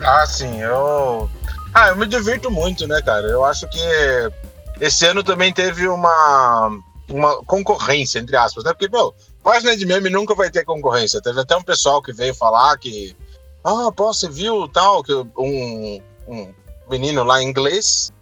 [0.00, 1.28] Ah, sim, eu.
[1.74, 3.26] Ah, eu me divirto muito, né, cara?
[3.26, 3.80] Eu acho que
[4.80, 6.70] esse ano também teve uma,
[7.08, 8.72] uma concorrência, entre aspas, né?
[8.72, 11.20] Porque, meu, página de meme nunca vai ter concorrência.
[11.20, 13.16] Teve até um pessoal que veio falar que.
[13.64, 16.54] Ah, pô, você viu tal, que um, um
[16.88, 18.12] menino lá em inglês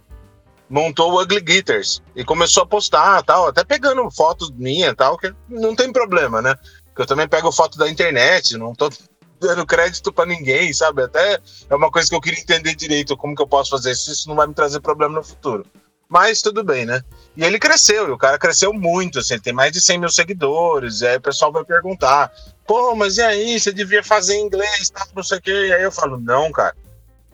[0.69, 5.33] montou o Ugly Guitars e começou a postar tal, até pegando fotos minha tal, que
[5.49, 6.55] não tem problema, né?
[6.87, 8.89] Porque eu também pego foto da internet, não tô
[9.39, 11.03] dando crédito para ninguém, sabe?
[11.03, 14.11] Até é uma coisa que eu queria entender direito, como que eu posso fazer isso,
[14.11, 15.65] isso não vai me trazer problema no futuro.
[16.09, 17.01] Mas tudo bem, né?
[17.35, 20.09] E ele cresceu, e o cara cresceu muito, assim, ele tem mais de 100 mil
[20.09, 22.31] seguidores, e aí o pessoal vai perguntar,
[22.65, 25.73] pô, mas e aí, você devia fazer em inglês, tá, não sei o quê, e
[25.73, 26.73] aí eu falo, não, cara,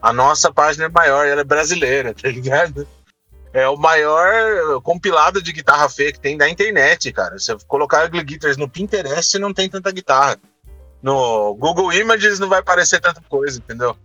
[0.02, 2.86] a nossa página é maior, ela é brasileira, tá ligado?
[3.54, 7.38] É o maior compilado de guitarra feia que tem da internet, cara.
[7.38, 10.36] Se você colocar Ugly Guitars no Pinterest, não tem tanta guitarra.
[11.00, 13.96] No Google Images não vai aparecer tanta coisa, entendeu?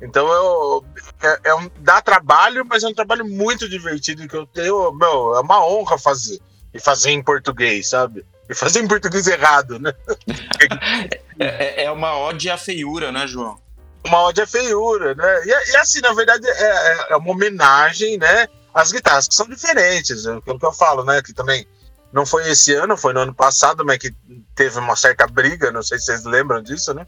[0.00, 0.84] Então eu,
[1.22, 4.92] é, é um, dá trabalho, mas é um trabalho muito divertido que eu tenho.
[4.92, 6.40] Meu, é uma honra fazer.
[6.72, 8.24] E fazer em português, sabe?
[8.48, 9.92] E fazer em português errado, né?
[11.38, 13.58] é, é, é uma ode à feiura, né, João?
[14.04, 15.42] Uma ode à feiura, né?
[15.44, 18.48] E, e assim, na verdade, é, é, é uma homenagem, né?
[18.74, 21.22] As guitarras que são diferentes, é aquilo que eu falo, né?
[21.22, 21.66] Que também
[22.12, 24.12] não foi esse ano, foi no ano passado, mas que
[24.54, 27.06] teve uma certa briga, não sei se vocês lembram disso, né?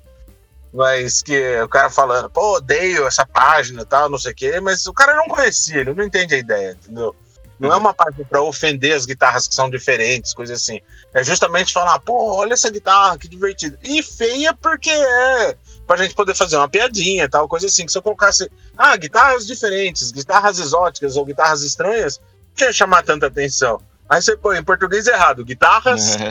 [0.72, 4.60] Mas que o cara falando, pô, odeio essa página e tal, não sei o quê,
[4.60, 7.14] mas o cara não conhecia, ele não entende a ideia, entendeu?
[7.58, 10.80] Não é uma página para ofender as guitarras que são diferentes, coisa assim.
[11.14, 13.78] É justamente falar, pô, olha essa guitarra, que divertido.
[13.82, 17.86] E feia porque é pra gente poder fazer uma piadinha tal, coisa assim.
[17.86, 22.20] Que se eu colocasse, ah, guitarras diferentes, guitarras exóticas ou guitarras estranhas,
[22.58, 23.80] não ia chamar tanta atenção.
[24.08, 26.16] Aí você põe em português errado, guitarras.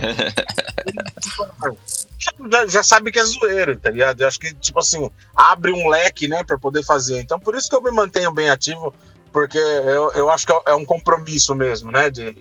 [2.49, 4.21] já, já, sabe que é zoeiro, tá ligado?
[4.21, 7.19] Eu acho que, tipo assim, abre um leque, né, pra poder fazer.
[7.19, 8.93] Então, por isso que eu me mantenho bem ativo,
[9.31, 12.35] porque eu, eu acho que é, é um compromisso mesmo, né, de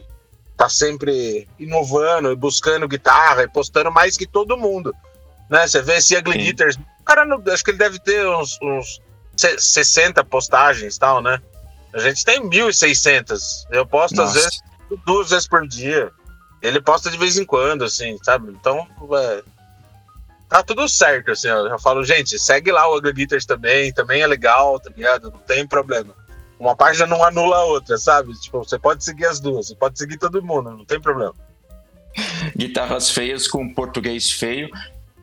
[0.56, 4.94] tá sempre inovando e buscando guitarra e postando mais que todo mundo.
[5.50, 5.66] Né?
[5.66, 9.00] Você vê esse Ugly Guitars, o cara, não, acho que ele deve ter uns, uns
[9.36, 11.40] 60 postagens tal, né?
[11.92, 13.66] A gente tem 1.600.
[13.70, 14.28] Eu posto Nossa.
[14.28, 14.62] às vezes
[15.06, 16.10] duas vezes por dia.
[16.60, 18.50] Ele posta de vez em quando, assim, sabe?
[18.50, 19.42] Então, é,
[20.48, 21.48] tá tudo certo, assim.
[21.48, 25.30] Eu já falo, gente, segue lá o Ugly também, também é legal, tá ligado?
[25.30, 26.14] Não tem problema.
[26.58, 28.32] Uma página não anula a outra, sabe?
[28.40, 31.34] Tipo, você pode seguir as duas, você pode seguir todo mundo, não tem problema.
[32.56, 34.70] Guitarras feias com português feio.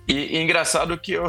[0.07, 1.27] E, e engraçado que eu,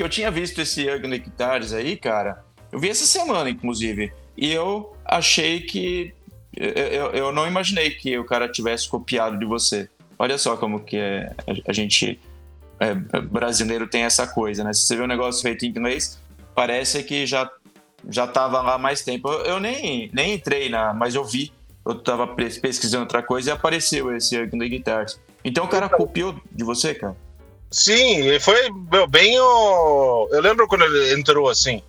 [0.00, 2.42] que eu tinha visto esse Ugly Guitars aí, cara.
[2.72, 4.10] Eu vi essa semana, inclusive.
[4.34, 6.14] E eu achei que.
[6.56, 9.90] Eu, eu, não imaginei que o cara tivesse copiado de você.
[10.18, 11.34] Olha só como que é,
[11.68, 12.18] a, gente.
[12.78, 14.72] É, brasileiro tem essa coisa, né?
[14.72, 16.18] Se você vê um negócio feito em inglês,
[16.54, 17.50] parece que já
[18.08, 19.28] já tava lá há mais tempo.
[19.28, 21.52] Eu, eu, nem, nem entrei na, mas eu vi.
[21.84, 25.20] Eu tava pesquisando outra coisa e apareceu esse Ugly Guitars.
[25.44, 27.14] Então o cara copiou de você, cara?
[27.70, 30.28] Sim, foi meu, bem o.
[30.32, 31.82] Eu lembro quando ele entrou assim.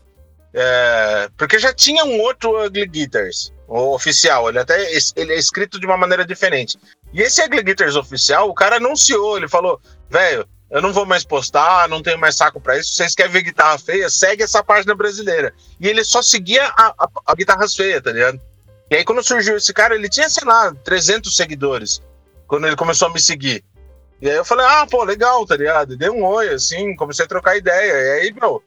[0.53, 1.29] É...
[1.37, 4.49] Porque já tinha um outro Ugly Guitars, o oficial.
[4.49, 4.79] Ele até
[5.15, 6.77] ele é escrito de uma maneira diferente.
[7.13, 11.25] E esse Ugly Guitars oficial, o cara anunciou, ele falou, velho, eu não vou mais
[11.25, 12.93] postar, não tenho mais saco para isso.
[12.93, 14.09] Vocês querem ver guitarra feia?
[14.09, 15.53] Segue essa página brasileira.
[15.79, 18.39] E ele só seguia a, a, a guitarras feias, tá ligado?
[18.89, 22.01] E aí, quando surgiu esse cara, ele tinha, sei lá, 300 seguidores.
[22.47, 23.63] Quando ele começou a me seguir.
[24.21, 25.97] E aí eu falei, ah, pô, legal, tá ligado?
[25.97, 27.91] Dei um oi, assim, comecei a trocar ideia.
[27.91, 28.61] E aí, meu,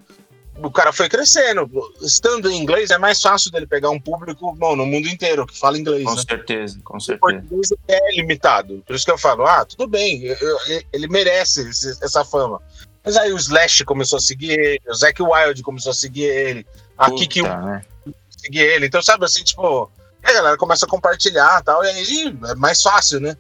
[0.56, 1.70] o cara foi crescendo.
[2.02, 5.56] Estando em inglês, é mais fácil dele pegar um público bom, no mundo inteiro que
[5.56, 6.04] fala inglês.
[6.04, 6.22] Com né?
[6.28, 7.24] certeza, com certeza.
[7.24, 8.82] O português é limitado.
[8.86, 11.68] Por isso que eu falo, ah, tudo bem, eu, eu, ele merece
[12.02, 12.60] essa fama.
[13.04, 16.66] Mas aí o Slash começou a seguir ele, o Zack Wild começou a seguir ele,
[16.96, 17.82] a Kiki né?
[18.30, 18.86] seguir ele.
[18.86, 19.90] Então, sabe assim, tipo,
[20.22, 23.36] a galera começa a compartilhar e tal, e aí é mais fácil, né?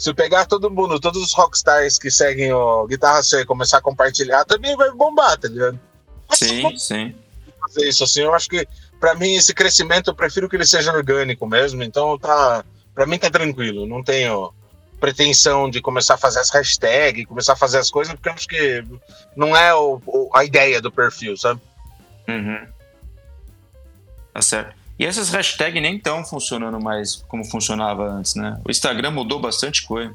[0.00, 3.76] Se eu pegar todo mundo, todos os rockstars que seguem o Guitarra C e começar
[3.76, 5.78] a compartilhar, também vai bombar, tá ligado?
[6.32, 7.14] Sim, sim.
[7.60, 8.66] Fazer isso assim, eu acho que
[8.98, 13.18] para mim esse crescimento eu prefiro que ele seja orgânico mesmo, então tá, para mim
[13.18, 14.54] tá tranquilo, não tenho
[14.98, 18.48] pretensão de começar a fazer as hashtags, começar a fazer as coisas, porque eu acho
[18.48, 18.82] que
[19.36, 21.60] não é o, o, a ideia do perfil, sabe?
[22.26, 22.66] Uhum.
[24.32, 24.79] Tá certo.
[25.00, 28.60] E essas hashtags nem estão funcionando mais como funcionava antes, né?
[28.62, 30.14] O Instagram mudou bastante coisa.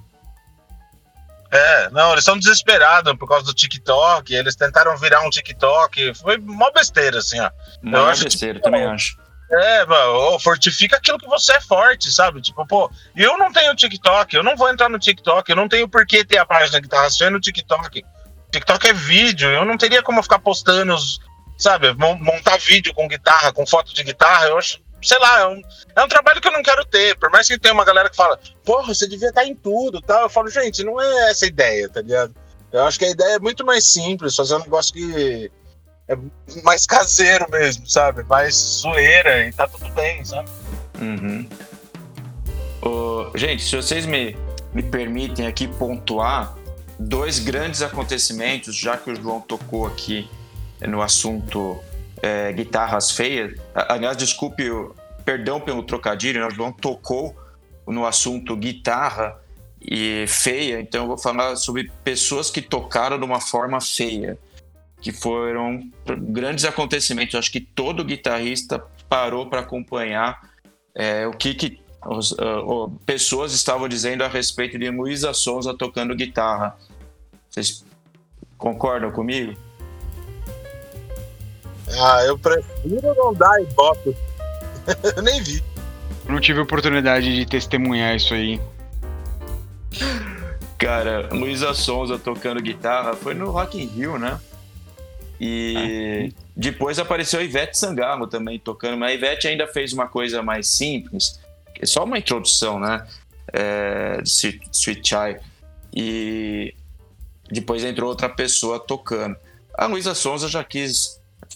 [1.52, 4.32] É, não, eles estão desesperados por causa do TikTok.
[4.32, 6.13] Eles tentaram virar um TikTok.
[6.13, 7.50] Foi mó besteira, assim, ó.
[7.82, 9.17] Mó eu acho, besteira, tipo, também acho.
[9.50, 12.39] É, mano, fortifica aquilo que você é forte, sabe?
[12.39, 15.89] Tipo, pô, eu não tenho TikTok, eu não vou entrar no TikTok, eu não tenho
[15.89, 18.06] por que ter a página que tá rastreando no TikTok.
[18.52, 21.19] TikTok é vídeo, eu não teria como ficar postando os,
[21.58, 25.62] sabe, montar vídeo com guitarra, com foto de guitarra, eu acho, sei lá, é um,
[25.96, 27.18] é um trabalho que eu não quero ter.
[27.18, 30.24] Por mais que tenha uma galera que fala, porra, você devia estar em tudo tal.
[30.24, 32.36] Eu falo, gente, não é essa a ideia, tá ligado?
[32.72, 35.52] Eu acho que a ideia é muito mais simples, fazer um negócio que
[36.08, 36.18] é
[36.63, 38.24] mais caseiro mesmo, sabe?
[38.24, 40.50] Mais zoeira e tá tudo bem, sabe?
[41.00, 41.48] Uhum.
[43.36, 44.36] gente, se vocês me,
[44.74, 46.56] me permitem aqui pontuar
[47.00, 50.30] dois grandes acontecimentos, já que o João tocou aqui
[50.82, 51.80] no assunto
[52.22, 53.60] é, guitarras feias.
[53.74, 54.64] Aliás, desculpe,
[55.24, 56.48] perdão pelo trocadilho, né?
[56.48, 57.36] o João tocou
[57.88, 59.40] no assunto guitarra
[59.82, 64.38] e feia, então eu vou falar sobre pessoas que tocaram de uma forma feia,
[65.00, 67.36] que foram grandes acontecimentos.
[67.36, 70.42] Acho que todo guitarrista parou para acompanhar
[70.96, 76.16] é, o que, que os, uh, pessoas estavam dizendo a respeito de Luísa Sonza tocando
[76.16, 76.76] guitarra.
[77.50, 77.86] Vocês
[78.58, 79.56] concordam comigo?
[82.00, 84.15] Ah, eu prefiro não dar ibope.
[85.15, 85.63] eu nem vi.
[86.28, 88.60] Não tive oportunidade de testemunhar isso aí.
[90.78, 94.39] Cara, Luísa Sonza tocando guitarra foi no Rock in Rio, né?
[95.39, 100.08] E ah, depois apareceu a Ivete Sangalo também tocando, mas a Ivete ainda fez uma
[100.08, 101.39] coisa mais simples,
[101.80, 103.06] é só uma introdução, né?
[103.52, 105.39] É, Sweet Chai.
[105.93, 106.74] E
[107.50, 109.36] depois entrou outra pessoa tocando.
[109.78, 111.14] A Luísa Sonza já quis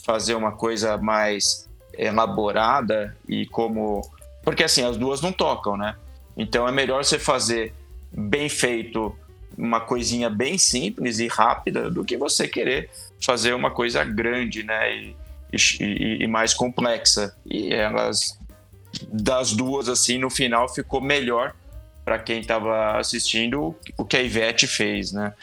[0.09, 4.01] fazer uma coisa mais elaborada e como.
[4.43, 5.95] Porque assim, as duas não tocam, né?
[6.35, 7.75] Então é melhor você fazer
[8.11, 9.15] bem feito
[9.55, 12.89] uma coisinha bem simples e rápida do que você querer
[13.23, 14.95] fazer uma coisa grande, né?
[14.95, 15.15] E,
[15.53, 17.35] e, e mais complexa.
[17.45, 18.39] E elas,
[19.11, 21.53] das duas, assim, no final ficou melhor
[22.03, 25.33] para quem estava assistindo o que a Ivete fez, né?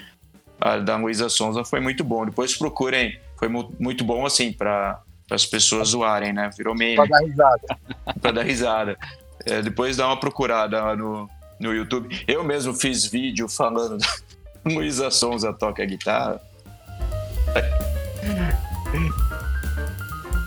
[0.61, 2.27] A da Luísa Sonza foi muito bom.
[2.27, 6.51] Depois procurem foi muito bom, assim, para as pessoas zoarem, né?
[6.57, 6.97] Virou meme.
[6.97, 7.79] Pra dar risada.
[8.21, 8.99] pra dar risada.
[9.45, 11.29] É, depois dá uma procurada no,
[11.61, 12.25] no YouTube.
[12.27, 13.99] Eu mesmo fiz vídeo falando
[14.65, 16.41] Luísa Sonza toca guitarra.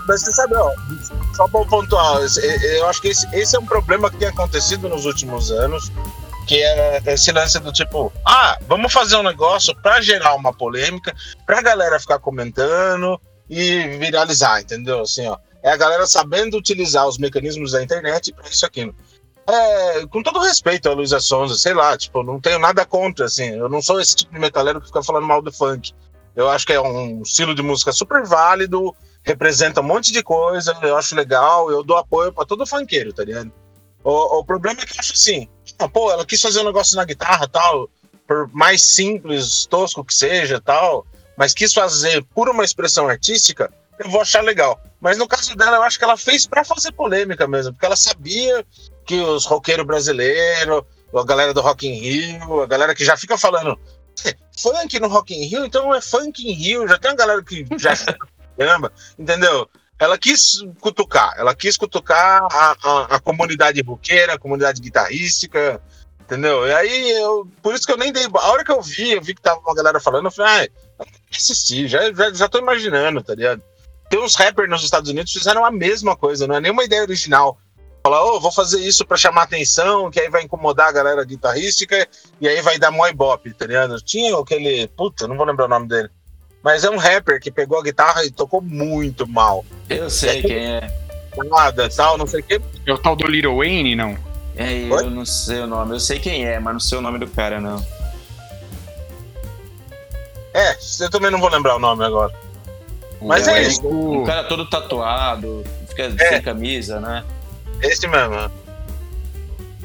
[0.08, 0.72] Mas você sabe, ó,
[1.36, 2.20] só para pontuar,
[2.78, 5.92] eu acho que esse, esse é um problema que tem acontecido nos últimos anos
[6.50, 11.16] que é esse lance do tipo, ah, vamos fazer um negócio para gerar uma polêmica,
[11.46, 15.02] pra galera ficar comentando e viralizar, entendeu?
[15.02, 18.92] Assim, ó, é a galera sabendo utilizar os mecanismos da internet para isso aqui.
[19.48, 23.50] É, com todo respeito a Luísa Sonza, sei lá, tipo, não tenho nada contra, assim,
[23.50, 25.94] eu não sou esse tipo de metaleiro que fica falando mal do funk.
[26.36, 30.76] Eu acho que é um estilo de música super válido, representa um monte de coisa,
[30.82, 33.52] eu acho legal, eu dou apoio para todo funkeiro, tá ligado?
[34.04, 35.48] O, o problema é que eu acho assim,
[35.88, 37.90] pô, ela quis fazer um negócio na guitarra tal,
[38.28, 41.06] por mais simples, tosco que seja tal,
[41.38, 44.80] mas quis fazer por uma expressão artística, eu vou achar legal.
[45.00, 47.96] Mas no caso dela, eu acho que ela fez para fazer polêmica mesmo, porque ela
[47.96, 48.66] sabia
[49.06, 50.84] que os roqueiros brasileiros,
[51.16, 53.80] a galera do Rock in Rio, a galera que já fica falando
[54.58, 57.66] funk no Rock in Rio, então é funk em Rio, já tem uma galera que
[57.78, 57.96] já
[58.60, 59.70] chama, entendeu?
[60.00, 65.82] Ela quis cutucar, ela quis cutucar a, a, a comunidade roqueira, a comunidade guitarrística,
[66.22, 66.66] entendeu?
[66.66, 68.26] E aí, eu, por isso que eu nem dei.
[68.34, 71.06] A hora que eu vi, eu vi que tava uma galera falando, eu falei, ah,
[71.36, 73.62] assisti, já, já, já tô imaginando, tá ligado?
[74.10, 77.02] Tem uns rappers nos Estados Unidos que fizeram a mesma coisa, não é nenhuma ideia
[77.02, 77.58] original.
[78.02, 81.26] Falar, ô, oh, vou fazer isso para chamar atenção, que aí vai incomodar a galera
[81.26, 82.08] guitarrística,
[82.40, 84.02] e aí vai dar moi bop, tá ligado?
[84.02, 84.88] Tinha aquele.
[84.88, 86.10] Puta, não vou lembrar o nome dele.
[86.64, 89.66] Mas é um rapper que pegou a guitarra e tocou muito mal.
[89.90, 91.00] Eu sei quem é.
[91.50, 92.62] Nada, tal, não sei o quê.
[92.86, 94.18] É o tal do Little Wayne, não?
[94.58, 95.10] É, eu Oi?
[95.10, 95.96] não sei o nome.
[95.96, 97.86] Eu sei quem é, mas não sei o nome do cara, não.
[100.54, 102.34] É, eu também não vou lembrar o nome agora.
[103.22, 103.88] Mas é, é isso.
[103.88, 105.64] Um cara todo tatuado,
[105.96, 106.30] que é, é.
[106.30, 107.24] sem camisa, né?
[107.82, 108.36] Esse mesmo.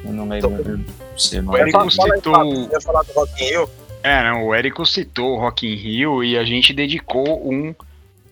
[0.04, 0.84] Eu não lembro.
[1.16, 2.80] Então, o Érico citou.
[2.80, 3.70] falar do Rock in Rio?
[4.04, 7.74] É, não, o Érico citou o Rock in Rio e a gente dedicou um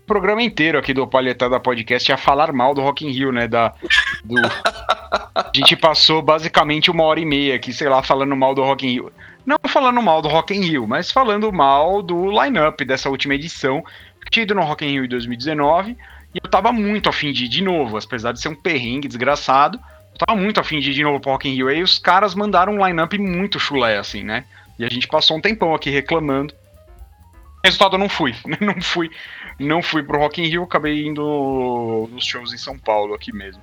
[0.07, 3.49] programa inteiro aqui do Palhetada Podcast a falar mal do Rock in Rio, né?
[3.49, 3.73] Da,
[4.23, 4.37] do...
[5.35, 8.87] a gente passou basicamente uma hora e meia aqui, sei lá, falando mal do Rock
[8.87, 9.13] in Rio.
[9.47, 13.83] Não falando mal do Rock in Rio, mas falando mal do line-up dessa última edição,
[14.31, 15.97] tinha ido no Rock in Rio em 2019,
[16.35, 19.81] e eu tava muito afim de ir de novo, apesar de ser um perrengue desgraçado,
[20.13, 22.35] eu tava muito afim de ir de novo pro Rock in Rio, e os caras
[22.35, 24.45] mandaram um line-up muito chulé, assim, né?
[24.83, 26.53] E a gente passou um tempão aqui reclamando.
[27.65, 28.35] Resultado, eu não fui.
[28.61, 29.09] Não fui.
[29.57, 33.63] Não fui pro Rock in Rio, acabei indo nos shows em São Paulo aqui mesmo.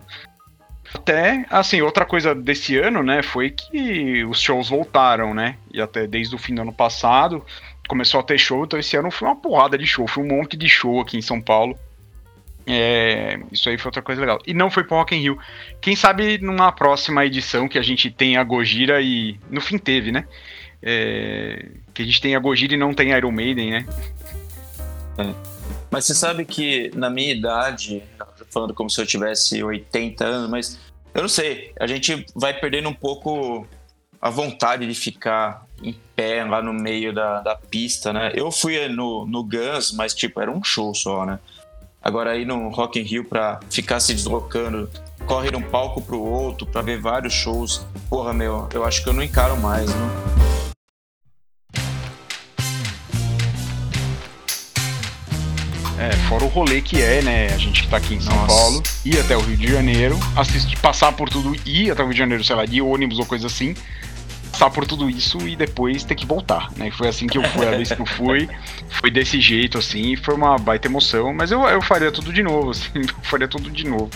[0.94, 5.58] Até, assim, outra coisa desse ano, né, foi que os shows voltaram, né?
[5.74, 7.46] E até desde o fim do ano passado
[7.86, 10.56] começou a ter show, então esse ano foi uma porrada de show, foi um monte
[10.56, 11.78] de show aqui em São Paulo.
[12.66, 14.40] É, isso aí foi outra coisa legal.
[14.48, 15.40] E não foi pro Rock in Rio.
[15.82, 20.12] Quem sabe numa próxima edição que a gente tem a Gojira e no fim teve,
[20.12, 20.26] né?
[20.82, 23.86] É, que a gente tem a Gojira e não tem Iron Maiden, né?
[25.18, 25.34] É.
[25.92, 28.04] Mas você sabe que na minha idade,
[28.50, 30.80] falando como se eu tivesse 80 anos, mas
[31.14, 33.68] eu não sei, a gente vai perdendo um pouco
[34.22, 38.32] a vontade de ficar em pé lá no meio da, da pista, né?
[38.36, 41.40] Eu fui no, no Guns, mas tipo, era um show só, né?
[42.02, 44.90] Agora aí no Rock in Rio pra ficar se deslocando,
[45.26, 49.10] corre de um palco pro outro pra ver vários shows, porra, meu, eu acho que
[49.10, 50.49] eu não encaro mais, né?
[56.00, 57.48] É, fora o rolê que é, né?
[57.48, 58.48] A gente que tá aqui em São Nossa.
[58.48, 62.14] Paulo, ir até o Rio de Janeiro, assistir, passar por tudo, ir até o Rio
[62.14, 63.76] de Janeiro, sei lá, de ônibus ou coisa assim,
[64.50, 66.90] passar por tudo isso e depois ter que voltar, né?
[66.92, 68.48] Foi assim que eu fui, a vez que eu fui,
[68.90, 72.72] foi desse jeito, assim, foi uma baita emoção, mas eu, eu faria tudo de novo,
[72.72, 74.10] assim, eu faria tudo de novo.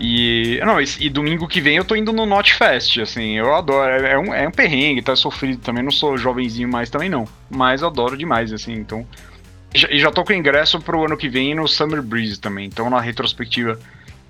[0.00, 3.54] E, não, e, e domingo que vem eu tô indo no Not Fest, assim, eu
[3.54, 7.08] adoro, é, é um, é um perrengue, tá sofrido também, não sou jovenzinho mais também
[7.08, 9.06] não, mas eu adoro demais, assim, então
[9.74, 12.66] e já tô com ingresso pro ano que vem no Summer Breeze também.
[12.66, 13.78] Então, na retrospectiva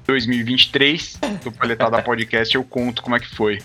[0.06, 3.60] 2023 do Paletada Podcast, eu conto como é que foi.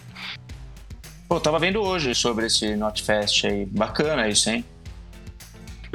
[1.28, 3.66] Pô, tava vendo hoje sobre esse Notfest aí.
[3.66, 4.64] Bacana isso, hein?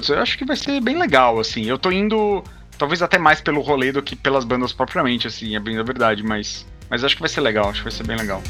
[0.08, 1.64] Eu acho que vai ser bem legal, assim.
[1.64, 2.42] Eu tô indo,
[2.78, 6.22] talvez até mais pelo rolê do que pelas bandas propriamente, assim, é bem a verdade,
[6.22, 8.42] mas, mas acho que vai ser legal, acho que vai ser bem legal.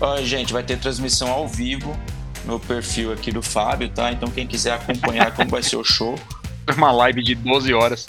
[0.00, 1.96] Ó, gente, vai ter transmissão ao vivo
[2.44, 4.10] no perfil aqui do Fábio, tá?
[4.12, 6.18] Então quem quiser acompanhar como vai ser o show,
[6.76, 8.06] uma live de 12 horas.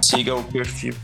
[0.00, 0.94] Siga o perfil.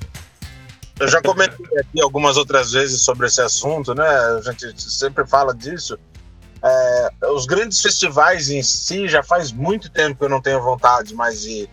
[0.99, 4.05] Eu já comentei aqui algumas outras vezes sobre esse assunto, né?
[4.05, 5.99] A gente sempre fala disso.
[6.61, 11.15] É, os grandes festivais em si já faz muito tempo que eu não tenho vontade
[11.15, 11.69] mais de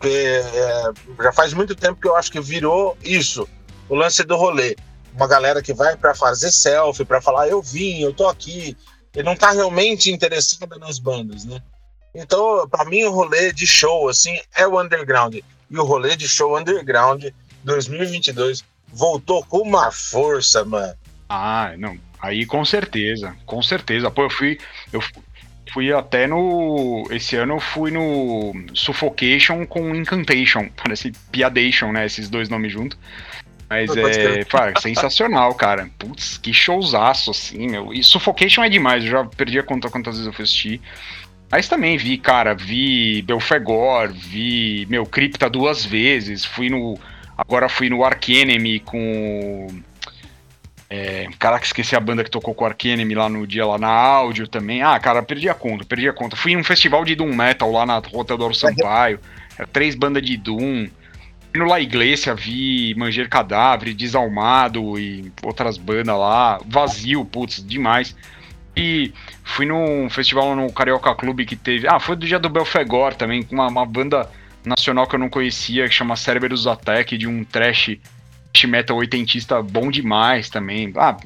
[0.00, 3.46] porque é, já faz muito tempo que eu acho que virou isso,
[3.86, 4.74] o lance do rolê.
[5.14, 8.74] Uma galera que vai para fazer selfie, para falar eu vim, eu tô aqui,
[9.14, 11.60] e não tá realmente interessada nas bandas, né?
[12.14, 15.36] Então, para mim, o rolê de show, assim, é o underground.
[15.36, 17.24] E o rolê de show underground
[17.64, 20.94] 2022 voltou com uma força, mano.
[21.28, 21.96] Ah, não.
[22.20, 24.10] Aí com certeza, com certeza.
[24.10, 24.58] Pô, eu fui.
[24.92, 25.02] Eu
[25.72, 27.06] fui até no.
[27.10, 30.68] Esse ano eu fui no Suffocation com Incantation.
[30.82, 32.06] Parece Piadation, né?
[32.06, 32.98] Esses dois nomes juntos.
[33.70, 35.88] Mas é, pá, sensacional, cara.
[35.96, 37.94] Putz, que showzaço, assim, meu.
[37.94, 40.80] E Suffocation é demais, eu já perdi a conta quantas vezes eu fui assistir.
[41.50, 46.98] Mas também vi, cara, vi Belfegor, vi, meu, Cripta duas vezes, fui no.
[47.36, 49.66] Agora fui no Arkenemy com.
[50.88, 53.88] É, caraca, esqueci a banda que tocou com o Arkenemy lá no dia lá na
[53.88, 54.82] áudio também.
[54.82, 56.36] Ah, cara, perdi a conta, perdi a conta.
[56.36, 59.18] Fui em um festival de Doom Metal lá na Rota do Sampaio.
[59.58, 60.88] Era três bandas de Doom.
[61.50, 66.60] Fui no La Iglesia, vi Manger Cadáver, Desalmado e outras bandas lá.
[66.64, 68.14] Vazio, putz, demais.
[68.76, 69.12] E
[69.44, 71.88] fui num festival no Carioca Clube que teve.
[71.88, 74.30] Ah, foi do dia do Belfegor também, com uma, uma, banda
[74.64, 77.98] nacional que eu não conhecia, que chama Cerberus Attack, de um trash,
[78.66, 80.92] metal oitentista bom demais também.
[80.96, 81.16] Ah,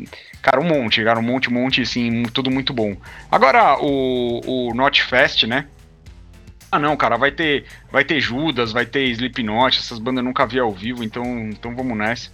[0.40, 2.96] cara, um monte, cara, um monte, um monte, assim, tudo muito bom.
[3.30, 5.66] Agora, o, o Not Fest, né?
[6.70, 10.44] Ah, não, cara, vai ter, vai ter Judas, vai ter Slipknot, essas bandas eu nunca
[10.44, 12.30] vi ao vivo, então, então vamos nessa.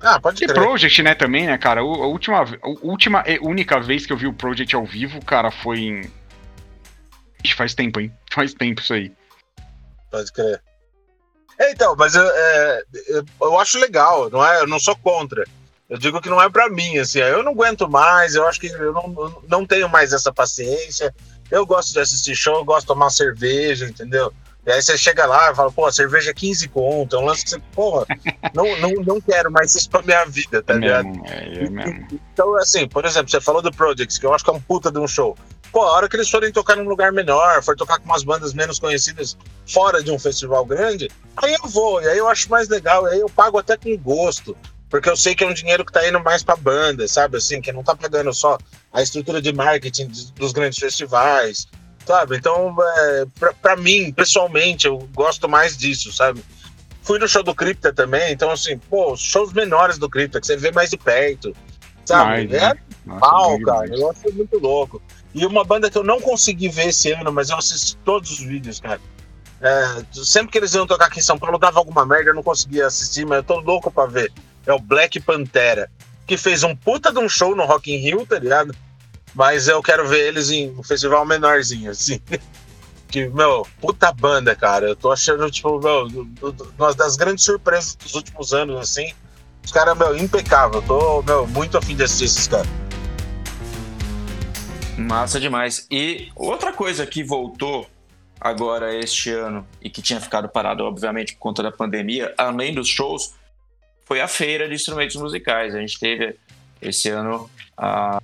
[0.00, 1.80] Ah, pode e Project, né, também, né, cara?
[1.80, 5.50] A última, a última e única vez que eu vi o Project ao vivo, cara,
[5.50, 6.12] foi em.
[7.56, 8.12] Faz tempo, hein?
[8.32, 9.12] Faz tempo isso aí.
[10.10, 10.62] Pode crer.
[11.58, 12.82] É, então, mas eu, é,
[13.42, 14.60] eu acho legal, não é?
[14.60, 15.44] Eu não sou contra.
[15.90, 18.68] Eu digo que não é para mim, assim, eu não aguento mais, eu acho que
[18.68, 21.14] eu não, não tenho mais essa paciência.
[21.50, 24.32] Eu gosto de assistir show, eu gosto de tomar cerveja, entendeu?
[24.70, 27.24] E aí você chega lá e fala, pô, a cerveja é 15 conto, é um
[27.24, 28.06] lance que você, porra,
[28.54, 31.04] não, não, não quero mais isso pra minha vida, tá É ligado?
[31.06, 32.20] mesmo, é, é mesmo.
[32.32, 34.88] Então, assim, por exemplo, você falou do Projects, que eu acho que é um puta
[34.92, 35.36] de um show.
[35.72, 38.54] Pô, a hora que eles forem tocar num lugar menor, for tocar com umas bandas
[38.54, 42.68] menos conhecidas fora de um festival grande, aí eu vou, e aí eu acho mais
[42.68, 44.56] legal, e aí eu pago até com gosto,
[44.88, 47.38] porque eu sei que é um dinheiro que tá indo mais pra banda, sabe?
[47.38, 48.56] Assim, que não tá pegando só
[48.92, 51.66] a estrutura de marketing dos grandes festivais,
[52.06, 52.36] sabe?
[52.36, 56.42] Então, é, pra, pra mim, pessoalmente, eu gosto mais disso, sabe?
[57.02, 60.56] Fui no show do Cripta também, então, assim, pô, shows menores do Cripta, que você
[60.56, 61.54] vê mais de perto,
[62.04, 62.30] sabe?
[62.30, 62.74] Mais, é né?
[63.06, 63.96] Nossa, mal, bem cara.
[63.96, 65.02] Eu achei muito louco.
[65.34, 68.40] E uma banda que eu não consegui ver esse ano, mas eu assisti todos os
[68.40, 69.00] vídeos, cara.
[69.60, 72.42] É, sempre que eles iam tocar aqui em São Paulo, dava alguma merda, eu não
[72.42, 74.32] conseguia assistir, mas eu tô louco pra ver.
[74.66, 75.90] É o Black Pantera,
[76.26, 78.74] que fez um puta de um show no Rock in Rio, tá ligado?
[79.34, 82.20] Mas eu quero ver eles em um festival menorzinho, assim.
[83.10, 84.90] Que, meu, puta banda, cara.
[84.90, 86.06] Eu tô achando, tipo, meu,
[86.78, 89.12] uma das grandes surpresas dos últimos anos, assim.
[89.64, 90.80] Os caras, meu, impecável.
[90.80, 92.68] Eu tô, meu, muito afim de assistir esses caras.
[94.96, 95.88] Massa demais.
[95.90, 97.84] E outra coisa que voltou
[98.40, 102.86] agora este ano e que tinha ficado parado, obviamente, por conta da pandemia, além dos
[102.86, 103.34] shows,
[104.04, 105.74] foi a feira de instrumentos musicais.
[105.74, 106.36] A gente teve
[106.80, 108.20] esse ano a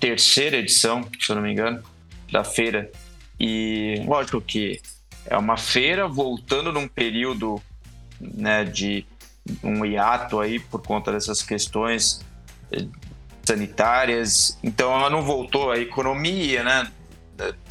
[0.00, 1.82] terceira edição, se eu não me engano,
[2.30, 2.90] da feira.
[3.38, 4.80] E lógico que
[5.26, 7.60] é uma feira voltando num período
[8.20, 9.06] né, de
[9.62, 12.24] um hiato aí por conta dessas questões
[12.72, 12.86] eh,
[13.44, 14.58] sanitárias.
[14.62, 16.90] Então ela não voltou a economia, né?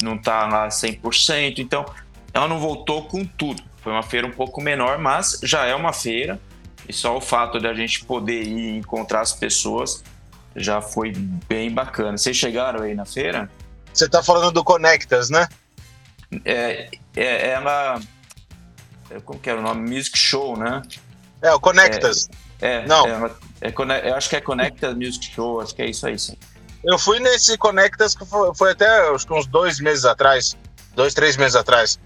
[0.02, 1.84] Não tá lá 100%, então
[2.32, 3.62] ela não voltou com tudo.
[3.78, 6.40] Foi uma feira um pouco menor, mas já é uma feira
[6.88, 10.04] e só o fato de a gente poder ir encontrar as pessoas
[10.56, 11.12] já foi
[11.48, 12.16] bem bacana.
[12.16, 13.50] Vocês chegaram aí na feira?
[13.92, 15.48] Você tá falando do Conectas, né?
[16.44, 18.00] É, é ela
[19.10, 19.88] é, como que era o nome?
[19.88, 20.82] Music Show, né?
[21.42, 22.28] É, o Conectas.
[22.60, 23.06] É, Não.
[23.06, 26.06] é, ela- é Cone- eu acho que é Connecta Music Show, acho que é isso
[26.06, 26.36] aí, sim.
[26.84, 30.56] Eu fui nesse Conectas que foi, foi até acho que uns dois meses atrás.
[30.94, 31.98] Dois, três meses atrás.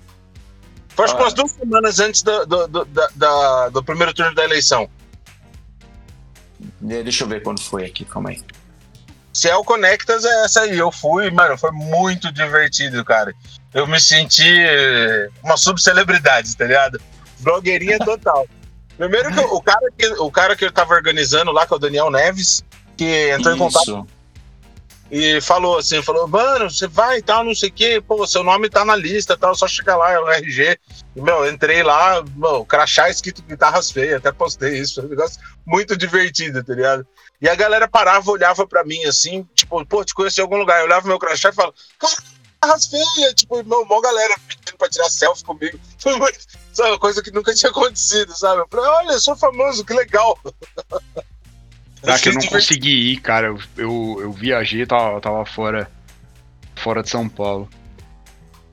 [0.91, 1.25] Foi acho que Ah.
[1.25, 4.89] umas duas semanas antes do, do, do, da- da- do primeiro turno da eleição.
[6.81, 8.43] De- Deixa eu ver quando foi aqui, calma aí.
[9.33, 10.77] Se é o Conectas, é essa aí.
[10.77, 13.33] Eu fui, mano, foi muito divertido, cara.
[13.73, 17.01] Eu me senti eh, uma subcelebridade, tá ligado?
[17.39, 18.47] Blogueirinha total.
[18.99, 21.81] Primeiro que o cara que, o cara que eu tava organizando lá, que é o
[21.81, 22.65] Daniel Neves,
[22.97, 24.07] que entrou em contato Isso.
[25.11, 28.45] E falou assim, falou, mano, você vai e tal, não sei o quê, pô, seu
[28.45, 30.79] nome tá na lista tal, só chegar lá, é o RG.
[31.17, 35.09] E, meu, eu entrei lá, meu, crachá escrito guitarras feias, até postei isso, foi um
[35.09, 37.07] negócio muito divertido, tá ligado?
[37.41, 40.81] E a galera parava, olhava pra mim assim, tipo, pô, te conheci em algum lugar.
[40.81, 45.09] Eu olhava meu crachá e falava, guitarras feias, tipo, meu, mó galera pedindo pra tirar
[45.09, 45.81] selfie comigo.
[45.99, 46.39] Foi muito,
[46.73, 48.61] sabe, coisa que nunca tinha acontecido, sabe?
[48.61, 50.39] Eu falei, olha, eu sou famoso, que legal.
[52.03, 53.49] Será que eu não consegui ir, cara?
[53.49, 55.91] Eu, eu, eu viajei, tava, tava fora,
[56.77, 57.69] fora de São Paulo.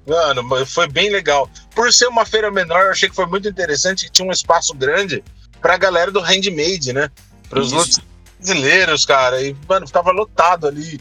[0.08, 1.50] Mano, foi bem legal.
[1.76, 4.74] Por ser uma feira menor, eu achei que foi muito interessante que tinha um espaço
[4.74, 5.22] grande
[5.62, 7.12] pra galera do handmade, né?
[7.50, 8.00] Para os
[8.40, 9.42] brasileiros, cara.
[9.42, 11.00] E, mano, ficava lotado ali.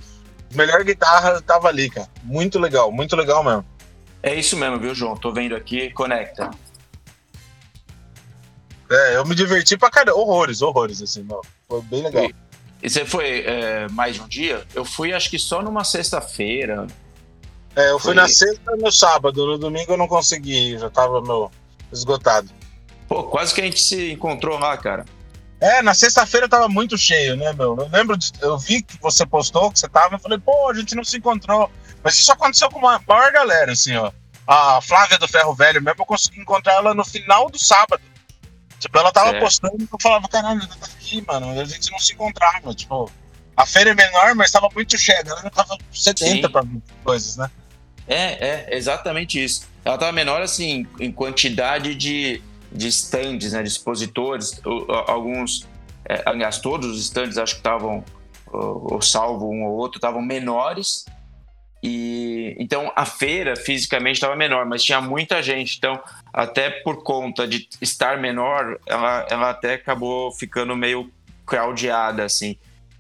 [0.53, 2.09] Melhor guitarra tava ali, cara.
[2.25, 3.65] Muito legal, muito legal mesmo.
[4.21, 5.17] É isso mesmo, viu, João?
[5.17, 6.51] Tô vendo aqui, Conecta.
[8.91, 10.19] É, eu me diverti pra caramba.
[10.19, 11.43] Horrores, horrores, assim, mano.
[11.69, 12.29] Foi bem legal.
[12.83, 14.65] E você foi é, mais de um dia?
[14.75, 16.87] Eu fui, acho que só numa sexta-feira.
[17.75, 19.47] É, eu fui Foi- na sexta e no sábado.
[19.47, 21.51] No domingo eu não consegui já tava, meu,
[21.93, 22.49] esgotado.
[23.09, 25.05] Pô, quase que a gente se encontrou lá, cara.
[25.61, 27.77] É, na sexta-feira tava muito cheio, né, meu?
[27.79, 30.75] Eu lembro, de, eu vi que você postou, que você tava, eu falei, pô, a
[30.75, 31.71] gente não se encontrou.
[32.05, 34.13] Mas isso aconteceu com uma maior galera, assim, ó.
[34.47, 38.03] A Flávia do Ferro Velho mesmo, eu consegui encontrar ela no final do sábado.
[38.79, 39.43] Tipo, ela tava Certo.
[39.43, 41.61] postando e eu falava, caralho, ela tá aqui, mano.
[41.61, 43.11] A gente não se encontrava, tipo.
[43.57, 46.53] A feira é menor, mas tava muito cheia, a galera tava sedenta Sim.
[46.53, 47.51] pra muitas coisas, né?
[48.07, 49.67] É, é, exatamente isso.
[49.85, 54.61] Ela tava menor, assim, em quantidade de, de stands, né, de expositores.
[55.07, 55.67] Alguns,
[56.05, 58.05] é, aliás, todos os stands acho que estavam,
[58.53, 61.07] ou ou salvo um ou outro, estavam menores.
[61.89, 65.77] E então a feira fisicamente estava menor, mas tinha muita gente.
[65.79, 71.09] Então, até por conta de estar menor, ela, ela até acabou ficando meio
[71.47, 72.57] crowdeada, assim.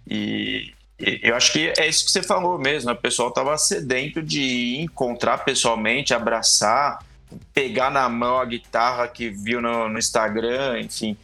[0.09, 2.89] E, e eu acho que é isso que você falou mesmo.
[2.89, 2.97] né?
[2.97, 7.01] O pessoal tava sedento de encontrar pessoalmente, abraçar,
[7.53, 11.17] pegar na mão a guitarra que viu no, no Instagram, enfim.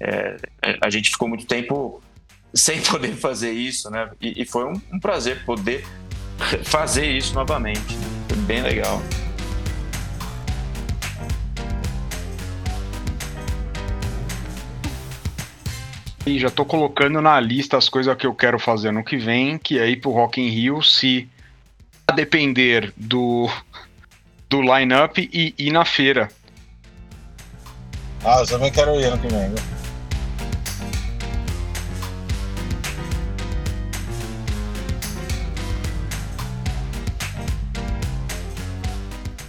[0.00, 0.38] É,
[0.80, 2.02] a gente ficou muito tempo
[2.52, 4.10] sem poder fazer isso, né?
[4.20, 5.86] E, e foi um, um prazer poder
[6.64, 7.94] fazer isso novamente.
[7.94, 8.06] Né?
[8.46, 9.02] Bem legal.
[16.26, 19.56] E já tô colocando na lista as coisas que eu quero fazer no que vem,
[19.58, 21.28] que é ir pro Rock in Rio, se
[22.08, 23.48] a depender do,
[24.50, 26.28] do line-up e ir na feira.
[28.24, 29.75] Ah, eu também quero ir no que vem.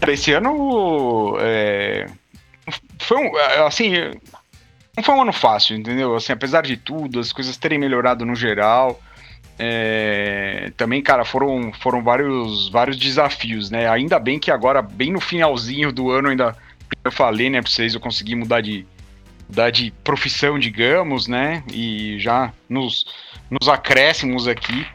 [0.07, 0.13] Viu?
[0.13, 2.07] esse ano é,
[2.99, 3.31] foi um,
[3.65, 3.91] assim,
[4.95, 6.15] não foi um ano fácil, entendeu?
[6.15, 8.99] Assim, apesar de tudo, as coisas terem melhorado no geral,
[9.59, 13.89] é, também, cara, foram, foram vários, vários desafios, né?
[13.89, 16.55] Ainda bem que agora, bem no finalzinho do ano, ainda
[17.03, 18.85] eu falei, né, pra vocês, eu consegui mudar de,
[19.47, 21.63] mudar de profissão, digamos, né?
[21.71, 23.05] E já nos,
[23.49, 24.85] nos acréscimos aqui.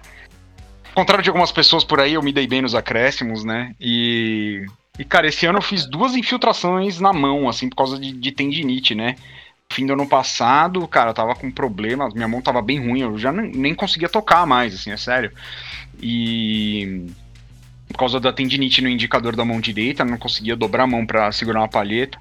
[0.89, 3.75] Ao contrário de algumas pessoas por aí, eu me dei bem nos acréscimos, né?
[3.81, 4.65] E,
[4.99, 8.33] e cara, esse ano eu fiz duas infiltrações na mão, assim, por causa de, de
[8.33, 9.17] tendinite, né?
[9.73, 13.19] fim do ano passado, cara, eu tava com problemas, minha mão tava bem ruim, eu
[13.19, 15.33] já nem, nem conseguia tocar mais, assim, é sério.
[16.01, 17.07] E
[17.89, 21.33] por causa da tendinite no indicador da mão direita, não conseguia dobrar a mão para
[21.33, 22.19] segurar uma palheta.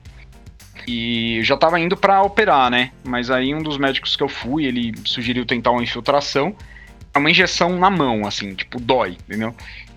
[0.88, 2.92] E já tava indo para operar, né?
[3.04, 6.56] Mas aí um dos médicos que eu fui, ele sugeriu tentar uma infiltração,
[7.14, 9.54] é uma injeção na mão, assim, tipo, dói, entendeu?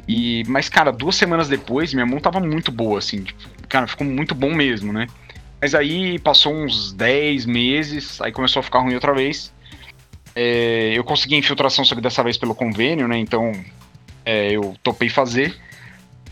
[0.06, 4.06] E, mas, cara, duas semanas depois, minha mão tava muito boa, assim, tipo, cara, ficou
[4.06, 5.06] muito bom mesmo, né?
[5.60, 9.52] Mas aí passou uns 10 meses, aí começou a ficar ruim outra vez.
[10.34, 13.16] É, eu consegui infiltração, só que dessa vez pelo convênio, né?
[13.16, 13.52] Então
[14.24, 15.56] é, eu topei fazer.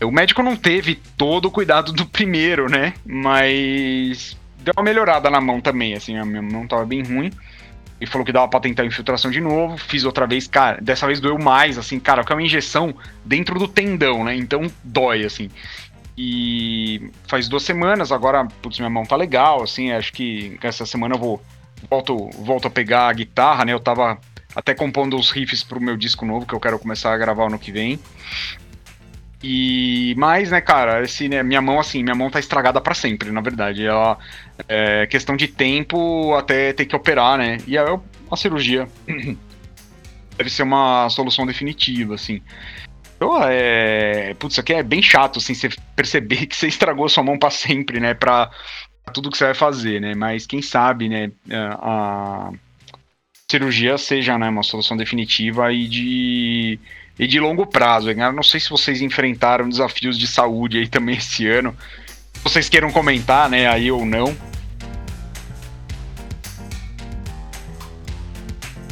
[0.01, 2.93] O médico não teve todo o cuidado do primeiro, né?
[3.05, 7.31] Mas deu uma melhorada na mão também, assim, a minha mão tava bem ruim.
[8.03, 9.77] E falou que dava pra tentar infiltração de novo.
[9.77, 12.93] Fiz outra vez, cara, dessa vez doeu mais, assim, cara, porque é uma injeção
[13.23, 14.35] dentro do tendão, né?
[14.35, 15.49] Então dói, assim.
[16.17, 21.15] E faz duas semanas, agora, putz, minha mão tá legal, assim, acho que essa semana
[21.15, 21.41] eu vou
[21.89, 23.71] volto, volto a pegar a guitarra, né?
[23.71, 24.19] Eu tava
[24.53, 27.57] até compondo os riffs pro meu disco novo que eu quero começar a gravar no
[27.57, 27.97] que vem.
[29.43, 33.29] E mais, né, cara, esse, né, minha mão assim, minha mão tá estragada para sempre,
[33.29, 33.85] na verdade.
[33.85, 34.17] Ela
[34.69, 37.57] é questão de tempo até ter que operar, né?
[37.67, 37.85] E aí
[38.31, 38.87] a cirurgia
[40.37, 42.41] deve ser uma solução definitiva, assim.
[43.17, 44.33] Então, é.
[44.35, 47.49] Putz, isso aqui é bem chato, assim, você perceber que você estragou sua mão para
[47.49, 48.13] sempre, né?
[48.13, 48.49] Pra
[49.13, 50.15] tudo que você vai fazer, né?
[50.15, 51.31] Mas quem sabe, né?
[51.49, 52.49] É, a
[53.51, 56.79] cirurgia seja né, uma solução definitiva e de,
[57.23, 58.11] e de longo prazo.
[58.11, 61.75] Eu não sei se vocês enfrentaram desafios de saúde aí também esse ano.
[62.43, 64.35] Vocês queiram comentar, né, aí ou não.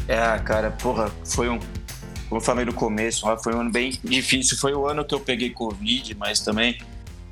[0.07, 1.59] É, cara, porra, foi um
[2.29, 4.57] como eu falei no começo, foi um ano bem difícil.
[4.57, 6.79] Foi o ano que eu peguei Covid, mas também,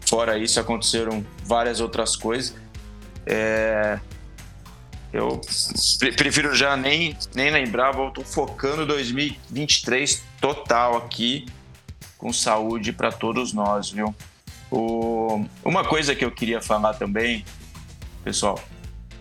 [0.01, 2.53] fora isso, aconteceram várias outras coisas.
[3.25, 3.97] É...
[5.13, 5.39] Eu
[6.17, 11.45] prefiro já nem, nem lembrar, vou focando 2023 total aqui,
[12.17, 14.13] com saúde para todos nós, viu?
[14.71, 15.45] O...
[15.63, 17.43] Uma coisa que eu queria falar também,
[18.23, 18.59] pessoal,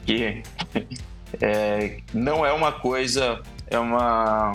[0.05, 0.43] que
[1.41, 4.53] é, não é uma coisa, é uma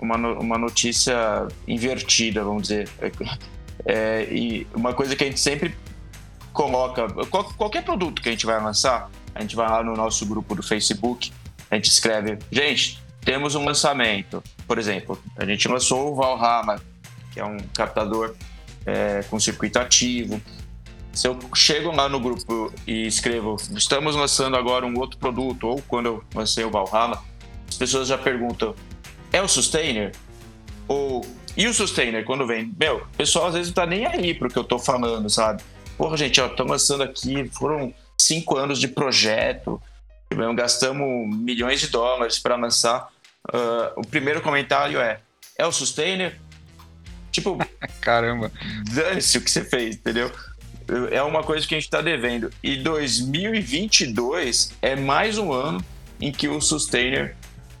[0.00, 2.88] uma, uma notícia invertida, vamos dizer.
[3.84, 5.74] É, e uma coisa que a gente sempre
[6.52, 10.24] coloca, qual, qualquer produto que a gente vai lançar, a gente vai lá no nosso
[10.26, 11.32] grupo do Facebook,
[11.70, 14.42] a gente escreve, gente, temos um lançamento.
[14.66, 16.80] Por exemplo, a gente lançou o Valhalla,
[17.32, 18.36] que é um captador
[18.86, 20.40] é, com circuito ativo.
[21.12, 25.82] Se eu chego lá no grupo e escrevo, estamos lançando agora um outro produto, ou
[25.82, 27.22] quando eu lancei o Valhalla,
[27.68, 28.74] as pessoas já perguntam,
[29.32, 30.12] é o sustainer?
[30.86, 31.26] Ou.
[31.56, 32.72] E o sustainer, quando vem?
[32.78, 35.62] Meu, o pessoal às vezes não tá nem aí pro que eu tô falando, sabe?
[35.96, 39.80] Porra, gente, ó, estamos lançando aqui, foram cinco anos de projeto,
[40.54, 43.08] gastamos milhões de dólares para lançar.
[43.48, 45.20] Uh, o primeiro comentário é:
[45.58, 46.38] é o sustainer?
[47.30, 47.58] Tipo,
[48.00, 48.50] caramba,
[48.92, 50.30] dane-se o que você fez, entendeu?
[51.10, 52.50] É uma coisa que a gente está devendo.
[52.62, 55.84] E 2022 é mais um ano
[56.20, 57.36] em que o sustainer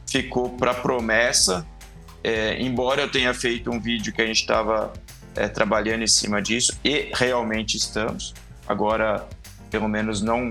[0.06, 1.66] ficou para promessa.
[2.24, 4.92] É, embora eu tenha feito um vídeo que a gente estava
[5.36, 8.34] é, trabalhando em cima disso, e realmente estamos.
[8.66, 9.26] Agora,
[9.70, 10.50] pelo menos não.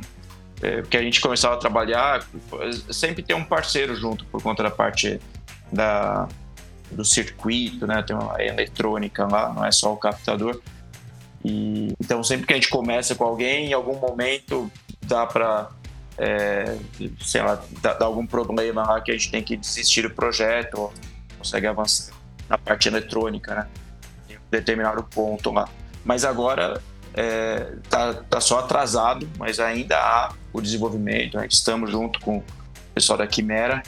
[0.61, 2.25] É, porque a gente começava a trabalhar,
[2.89, 5.19] sempre tem um parceiro junto por conta da parte
[5.71, 6.27] da,
[6.91, 8.01] do circuito, né?
[8.03, 10.61] Tem uma eletrônica lá, não é só o captador.
[11.43, 15.69] E, então, sempre que a gente começa com alguém, em algum momento dá para
[16.17, 16.77] é,
[17.21, 20.75] sei lá, dá, dá, algum problema lá que a gente tem que desistir do projeto,
[20.79, 20.93] ou
[21.37, 22.15] consegue avançar
[22.47, 23.67] na parte eletrônica, né?
[24.29, 25.67] Em um determinado ponto lá.
[26.03, 26.81] Mas agora
[27.15, 31.47] é, tá, tá só atrasado, mas ainda há o desenvolvimento, né?
[31.49, 32.43] estamos junto com o
[32.93, 33.81] pessoal da Quimera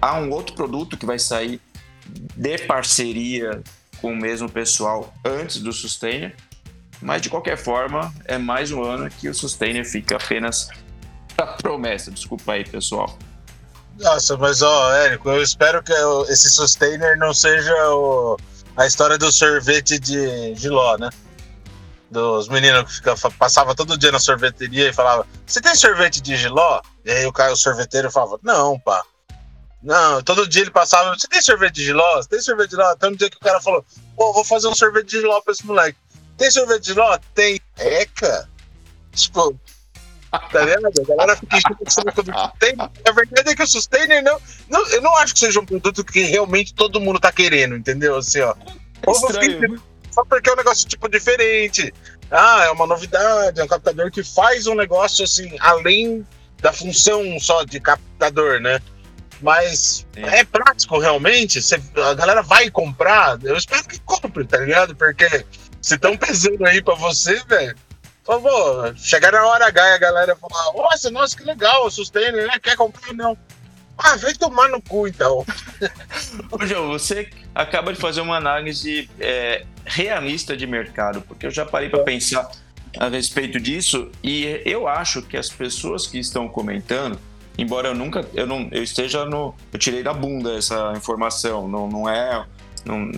[0.00, 1.60] há um outro produto que vai sair
[2.36, 3.62] de parceria
[4.00, 6.34] com o mesmo pessoal antes do Sustainer,
[7.02, 10.70] mas de qualquer forma é mais um ano que o Sustainer fica apenas
[11.36, 12.10] a promessa.
[12.10, 13.18] Desculpa aí, pessoal.
[13.98, 15.92] Nossa, mas ó, Érico, eu espero que
[16.28, 18.38] esse Sustainer não seja o,
[18.76, 21.10] a história do sorvete de Giló, né?
[22.10, 26.36] Dos meninos que fica, passava todo dia na sorveteria e falava: Você tem sorvete de
[26.36, 26.80] Giló?
[27.04, 29.02] E aí o cara, o sorveteiro, falava: Não, pá.
[29.80, 32.16] Não, todo dia ele passava: Você tem sorvete de Giló?
[32.16, 32.88] Você tem sorvete de Giló?
[32.90, 33.84] Até um dia que o cara falou:
[34.16, 35.98] Pô, vou fazer um sorvete de Giló pra esse moleque.
[36.36, 37.18] Tem sorvete de Giló?
[37.34, 37.60] Tem.
[37.78, 38.48] Eca.
[39.12, 39.56] Tipo,
[40.30, 40.86] Tá vendo?
[40.86, 42.90] A galera fica enchendo do Sustainer.
[43.04, 44.86] A verdade é que o Sustainer não, não.
[44.88, 48.16] Eu não acho que seja um produto que realmente todo mundo tá querendo, entendeu?
[48.16, 48.54] Assim, ó.
[49.06, 49.82] É estranho,
[50.12, 51.92] só porque é um negócio tipo diferente.
[52.30, 56.26] Ah, é uma novidade, é um captador que faz um negócio assim, além
[56.60, 58.80] da função só de captador, né?
[59.42, 60.24] Mas Sim.
[60.24, 61.58] é prático realmente.
[61.96, 63.38] A galera vai comprar.
[63.42, 64.94] Eu espero que compre, tá ligado?
[64.94, 65.46] Porque
[65.80, 67.74] se estão pesando aí pra você, velho
[68.30, 72.46] Falou, chegar na hora H e a galera falar, nossa, nossa, que legal, o Sustainer,
[72.46, 72.58] né?
[72.62, 73.12] Quer comprar?
[73.14, 73.36] Não.
[74.02, 75.44] Ah, vem tomar no cu, então.
[76.50, 81.66] Ô, João, você acaba de fazer uma análise é, realista de mercado, porque eu já
[81.66, 82.50] parei para pensar
[82.98, 87.18] a respeito disso e eu acho que as pessoas que estão comentando,
[87.56, 91.88] embora eu nunca, eu não, eu esteja no, eu tirei da bunda essa informação, não,
[91.88, 92.44] não é,
[92.84, 93.10] não,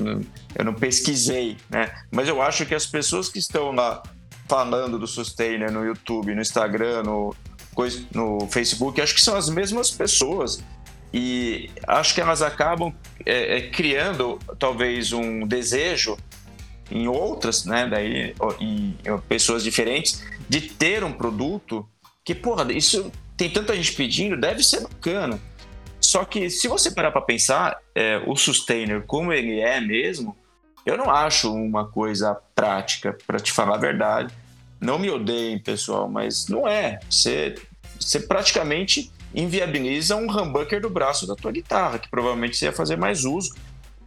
[0.54, 1.90] eu não pesquisei, né?
[2.10, 4.02] Mas eu acho que as pessoas que estão lá
[4.48, 7.34] falando do Sustainer no YouTube, no Instagram, no,
[8.14, 10.62] no Facebook, acho que são as mesmas pessoas.
[11.12, 12.94] E acho que elas acabam
[13.26, 16.16] é, é, criando talvez um desejo
[16.90, 21.86] em outras, né, daí, em, em pessoas diferentes, de ter um produto
[22.24, 25.40] que, porra, isso tem tanta gente pedindo, deve ser bacana.
[26.00, 30.36] Só que se você parar para pensar, é, o Sustainer como ele é mesmo,
[30.84, 34.34] eu não acho uma coisa prática, para te falar a verdade.
[34.82, 36.98] Não me odeiem, pessoal, mas não é.
[37.08, 37.54] Você,
[37.98, 42.96] você praticamente inviabiliza um humbucker do braço da tua guitarra, que provavelmente você ia fazer
[42.96, 43.54] mais uso.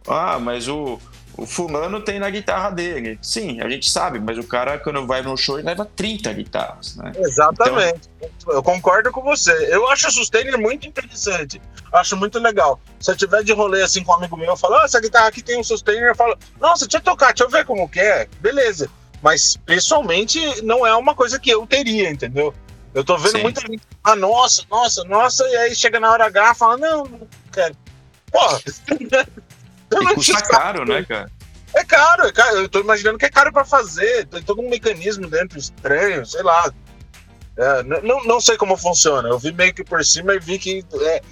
[0.06, 1.00] Ah, mas o,
[1.36, 3.18] o fulano tem na guitarra dele.
[3.22, 6.94] Sim, a gente sabe, mas o cara, quando vai no show, ele leva 30 guitarras,
[6.96, 7.10] né?
[7.16, 8.08] Exatamente.
[8.20, 8.54] Então...
[8.54, 9.52] Eu concordo com você.
[9.70, 11.60] Eu acho o Sustainer muito interessante.
[11.92, 12.78] Acho muito legal.
[13.00, 15.28] Se eu tiver de rolê assim com um amigo meu, eu falo, ah, essa guitarra
[15.28, 17.98] aqui tem um Sustainer, eu falo, nossa, deixa eu tocar, deixa eu ver como que
[17.98, 18.28] é.
[18.40, 18.90] Beleza.
[19.22, 22.54] Mas, pessoalmente, não é uma coisa que eu teria, entendeu?
[22.94, 23.42] Eu tô vendo Sim.
[23.42, 27.04] muita gente, ah, nossa, nossa, nossa, e aí chega na hora H e fala, não,
[27.04, 27.76] não quero.
[28.30, 31.30] Porra, e custa caro, né, cara?
[31.74, 34.70] É caro, é caro, eu tô imaginando que é caro para fazer, tem todo um
[34.70, 36.72] mecanismo dentro estranho, sei lá.
[37.58, 40.84] É, não, não sei como funciona, eu vi meio que por cima e vi que
[41.02, 41.22] é,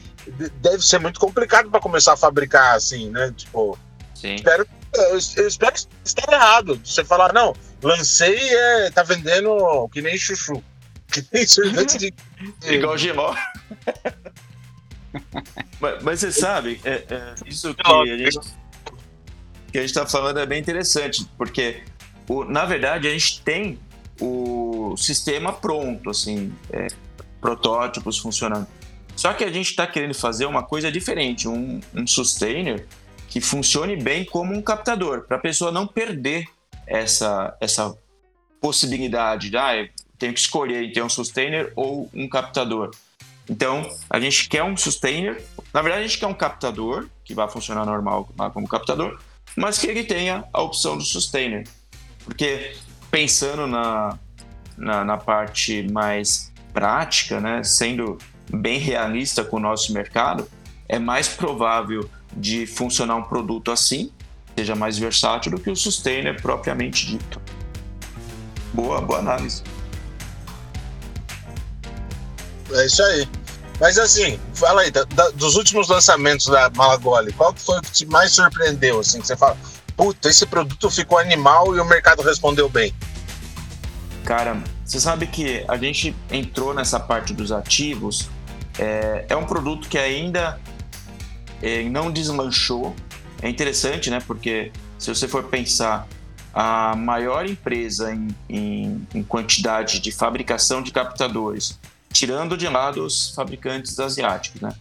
[0.57, 3.32] deve ser muito complicado para começar a fabricar assim, né?
[3.37, 3.78] Tipo,
[4.14, 4.35] Sim.
[4.37, 6.80] Espero, eu, eu espero que esteja errado.
[6.84, 10.62] Você falar, não, lancei e é, tá vendendo que nem chuchu.
[11.07, 12.14] Que nem sorvete de.
[12.64, 13.36] Igual giló.
[15.78, 18.40] mas, mas, você sabe, é, é, isso que a, gente,
[19.70, 21.84] que a gente tá falando é bem interessante, porque
[22.26, 23.78] o, na verdade a gente tem
[24.20, 26.88] o sistema pronto, assim, é,
[27.40, 28.66] protótipos funcionando.
[29.14, 32.86] Só que a gente está querendo fazer uma coisa diferente, um, um sustainer
[33.35, 36.47] que funcione bem como um captador, para a pessoa não perder
[36.87, 37.93] essa, essa
[38.61, 42.93] possibilidade de, ah, tenho que escolher entre um sustainer ou um captador.
[43.51, 47.51] Então, a gente quer um sustainer, na verdade, a gente quer um captador, que vai
[47.51, 49.20] funcionar normal como captador,
[49.57, 51.66] mas que ele tenha a opção do sustainer.
[52.24, 52.76] Porque,
[53.11, 54.16] pensando na,
[54.76, 58.16] na, na parte mais prática, né, sendo
[58.49, 60.49] bem realista com o nosso mercado,
[60.89, 64.11] é mais provável de funcionar um produto assim,
[64.57, 67.41] seja mais versátil do que o sustainer propriamente dito.
[68.72, 69.62] Boa, boa análise.
[72.72, 73.28] É isso aí.
[73.80, 77.82] Mas assim, fala aí, da, da, dos últimos lançamentos da Malagoli, qual que foi o
[77.82, 79.01] que te mais surpreendeu?
[79.01, 79.57] Assim, que você fala,
[79.97, 82.95] puta, esse produto ficou animal e o mercado respondeu bem.
[84.24, 88.28] Cara, você sabe que a gente entrou nessa parte dos ativos.
[88.78, 90.59] É, é um produto que ainda
[91.90, 92.94] não deslanchou.
[93.42, 94.20] É interessante, né?
[94.26, 96.06] Porque se você for pensar,
[96.54, 101.78] a maior empresa em, em, em quantidade de fabricação de captadores,
[102.12, 104.72] tirando de lado os fabricantes asiáticos, né?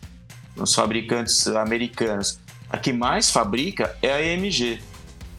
[0.55, 4.81] Os fabricantes americanos, a que mais fabrica é a EMG.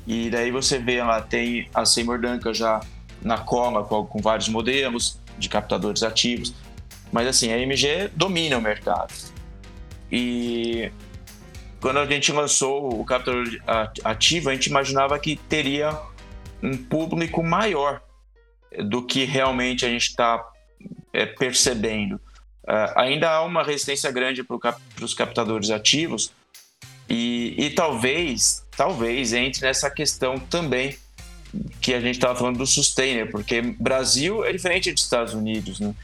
[0.06, 2.80] E daí você vê lá, tem a Seymour Duncan já
[3.22, 6.52] na cola com, com vários modelos de captadores ativos.
[7.12, 9.14] Mas assim, a EMG domina o mercado.
[10.10, 10.90] E
[11.84, 13.44] quando a gente lançou o captador
[14.02, 15.94] ativo, a gente imaginava que teria
[16.62, 18.00] um público maior
[18.86, 20.42] do que realmente a gente está
[21.12, 22.14] é, percebendo.
[22.66, 26.32] Uh, ainda há uma resistência grande para cap os captadores ativos
[27.06, 30.96] e, e, talvez, talvez entre nessa questão também
[31.82, 35.94] que a gente estava falando do sustainer, porque Brasil é diferente dos Estados Unidos, né?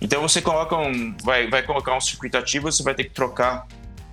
[0.00, 3.66] Então você coloca um, vai, vai colocar um circuito ativo, você vai ter que trocar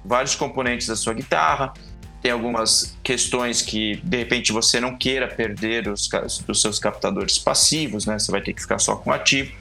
[0.04, 1.74] vários componentes da sua guitarra.
[2.22, 6.10] Tem algumas questões que de repente você não queira perder os,
[6.56, 8.18] seus captadores passivos, né?
[8.18, 9.52] Você vai ter que ficar só com ativo.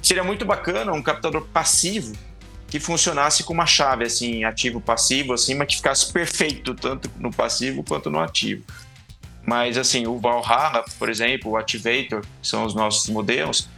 [0.00, 2.16] Seria muito bacana um captador passivo
[2.68, 7.32] que funcionasse com uma chave assim, ativo passivo assim, mas que ficasse perfeito tanto no
[7.32, 8.62] passivo quanto no ativo.
[9.44, 13.68] Mas assim, o Valhalla, por exemplo, o Activator, que são os nossos modelos,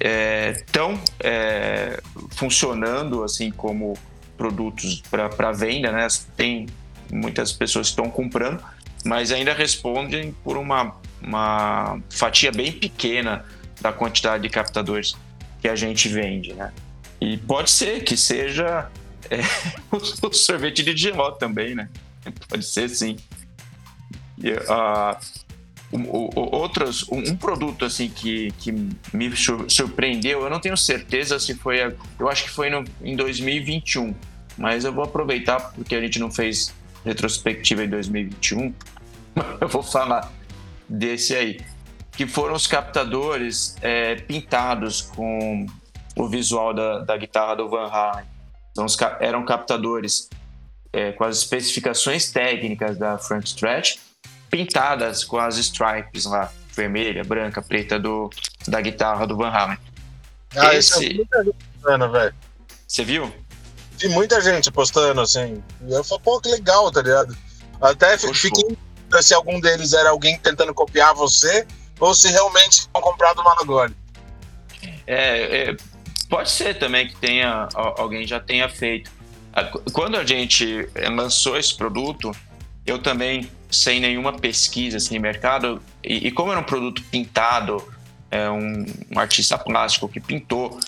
[0.00, 3.96] estão é, é, funcionando assim como
[4.40, 6.08] produtos para venda, né?
[6.34, 6.66] Tem
[7.12, 8.64] muitas pessoas que estão comprando,
[9.04, 13.44] mas ainda respondem por uma, uma fatia bem pequena
[13.82, 15.14] da quantidade de captadores
[15.60, 16.72] que a gente vende, né?
[17.20, 18.90] E pode ser que seja
[19.28, 19.40] é,
[19.92, 21.90] o, sorvete de giló também, né?
[22.48, 23.18] Pode ser sim.
[24.42, 25.16] E, uh,
[26.34, 28.72] outros, um, produto assim que, que
[29.12, 29.32] me
[29.68, 34.14] surpreendeu, eu não tenho certeza se foi, eu acho que foi no, em 2021,
[34.60, 38.74] mas eu vou aproveitar porque a gente não fez retrospectiva em 2021,
[39.58, 40.30] eu vou falar
[40.86, 41.60] desse aí,
[42.12, 45.66] que foram os captadores é, pintados com
[46.14, 48.26] o visual da, da guitarra do Van Halen.
[48.72, 48.84] Então,
[49.18, 50.28] eram captadores
[50.92, 53.96] é, com as especificações técnicas da Frank Stretch,
[54.50, 58.28] pintadas com as stripes lá, vermelha, branca, preta do,
[58.68, 59.78] da guitarra do Van Halen.
[60.54, 61.22] Ah, Esse...
[61.22, 61.26] isso
[61.88, 62.34] é velho.
[62.86, 63.32] Você viu?
[64.00, 65.62] Vi muita gente postando, assim.
[65.86, 67.36] E eu falei, pô, que legal, tá ligado?
[67.80, 68.76] Até fiquei
[69.20, 71.66] se algum deles era alguém tentando copiar você
[71.98, 73.94] ou se realmente tinham comprado o Malagoli.
[75.06, 75.76] É, é,
[76.28, 79.10] pode ser também que tenha alguém já tenha feito.
[79.92, 82.30] Quando a gente lançou esse produto,
[82.86, 85.82] eu também sem nenhuma pesquisa assim, mercado.
[86.02, 87.82] E, e como era um produto pintado,
[88.30, 90.78] é um, um artista plástico que pintou,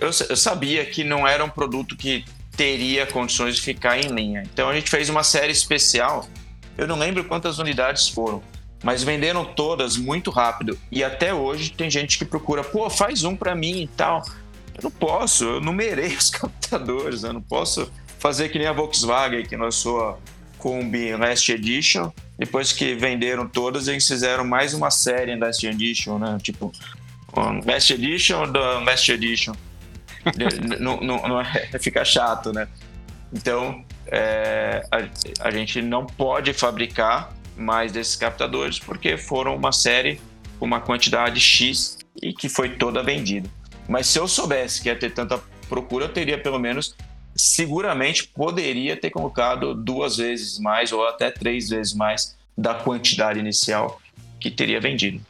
[0.00, 2.24] eu, eu, sabia que não era um produto que
[2.58, 4.42] teria condições de ficar em linha.
[4.52, 6.28] Então a gente fez uma série especial.
[6.76, 8.42] Eu não lembro quantas unidades foram,
[8.82, 10.76] mas venderam todas muito rápido.
[10.90, 14.22] E até hoje tem gente que procura, pô, faz um para mim e tal.
[14.74, 19.46] Eu não posso, eu numerei os captadores, eu não posso fazer que nem a Volkswagen
[19.46, 20.20] que lançou
[20.58, 22.10] Kombi Last Edition.
[22.36, 26.36] Depois que venderam todas, eles fizeram mais uma série Last Edition, né?
[26.42, 26.72] Tipo,
[27.64, 29.54] Last Edition da Last Edition.
[30.80, 32.68] não, não, não é, fica chato, né?
[33.32, 40.20] Então, é, a, a gente não pode fabricar mais desses captadores porque foram uma série
[40.58, 43.48] com uma quantidade X e que foi toda vendida.
[43.88, 46.94] Mas se eu soubesse que ia ter tanta procura, eu teria pelo menos
[47.34, 54.00] seguramente poderia ter colocado duas vezes mais ou até três vezes mais da quantidade inicial
[54.40, 55.20] que teria vendido.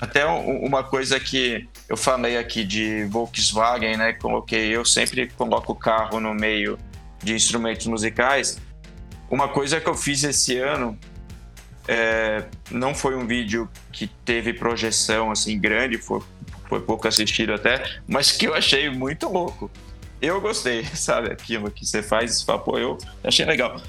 [0.00, 4.12] Até uma coisa que eu falei aqui de Volkswagen, né?
[4.12, 6.78] Coloquei, eu sempre coloco o carro no meio
[7.22, 8.60] de instrumentos musicais.
[9.28, 10.96] Uma coisa que eu fiz esse ano
[11.88, 16.20] é, não foi um vídeo que teve projeção assim grande, foi,
[16.68, 19.70] foi pouco assistido até, mas que eu achei muito louco.
[20.20, 21.32] Eu gostei, sabe?
[21.32, 23.80] Aquilo que você faz, você fala, pô, eu achei legal.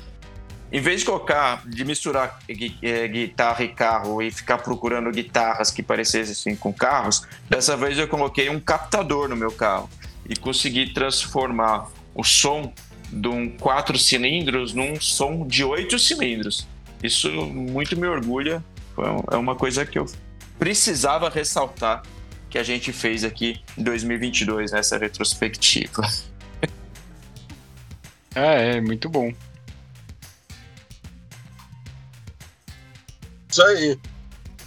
[0.71, 2.39] Em vez de colocar, de misturar
[2.81, 7.97] é, guitarra e carro e ficar procurando guitarras que parecessem assim com carros, dessa vez
[7.97, 9.89] eu coloquei um captador no meu carro
[10.27, 12.71] e consegui transformar o som
[13.11, 16.67] de um quatro cilindros num som de oito cilindros.
[17.01, 18.63] Isso muito me orgulha.
[19.31, 20.05] É uma coisa que eu
[20.59, 22.03] precisava ressaltar
[22.47, 26.07] que a gente fez aqui em 2022, nessa retrospectiva.
[28.35, 29.33] É, é muito bom.
[33.59, 33.99] Isso aí.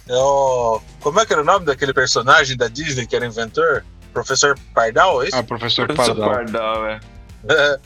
[0.07, 0.81] Eu...
[0.99, 3.83] Como é que era o nome daquele personagem da Disney que era inventor?
[4.13, 5.35] Professor Pardal, é isso?
[5.35, 6.29] Ah, Professor, professor Pardal.
[6.29, 6.99] Pardal é.
[7.49, 7.79] é.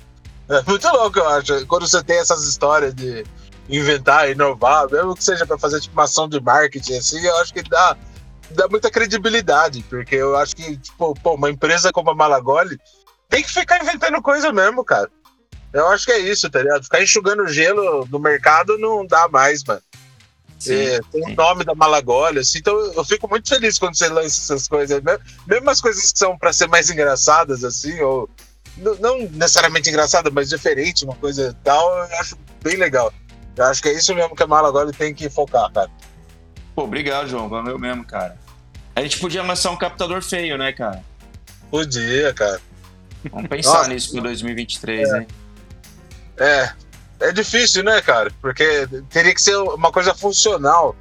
[0.49, 1.65] É muito louco, eu acho.
[1.67, 3.25] Quando você tem essas histórias de
[3.69, 7.53] inventar, inovar, mesmo que seja para fazer tipo, uma ação de marketing, assim, eu acho
[7.53, 7.97] que dá,
[8.51, 12.79] dá muita credibilidade, porque eu acho que, tipo, pô, uma empresa como a Malagoli
[13.27, 15.09] tem que ficar inventando coisa mesmo, cara.
[15.73, 16.83] Eu acho que é isso, tá ligado?
[16.83, 19.81] Ficar enxugando gelo no mercado não dá mais, mano.
[20.59, 24.09] Sim, é, tem o nome da Malagoli, assim, então eu fico muito feliz quando você
[24.09, 28.27] lança essas coisas, mesmo, mesmo as coisas que são para ser mais engraçadas, assim, ou
[28.99, 33.13] não necessariamente engraçada, mas diferente, uma coisa tal, eu acho bem legal.
[33.55, 35.89] Eu acho que é isso mesmo que a Malagoli tem que focar, cara.
[36.75, 38.37] Pô, obrigado, João, valeu mesmo, cara.
[38.95, 41.03] A gente podia lançar um captador feio, né, cara?
[41.69, 42.61] Podia, cara.
[43.31, 45.19] Vamos pensar Nossa, nisso para 2023, é.
[45.19, 45.27] hein?
[46.37, 46.71] É,
[47.19, 48.31] é difícil, né, cara?
[48.41, 50.95] Porque teria que ser uma coisa funcional.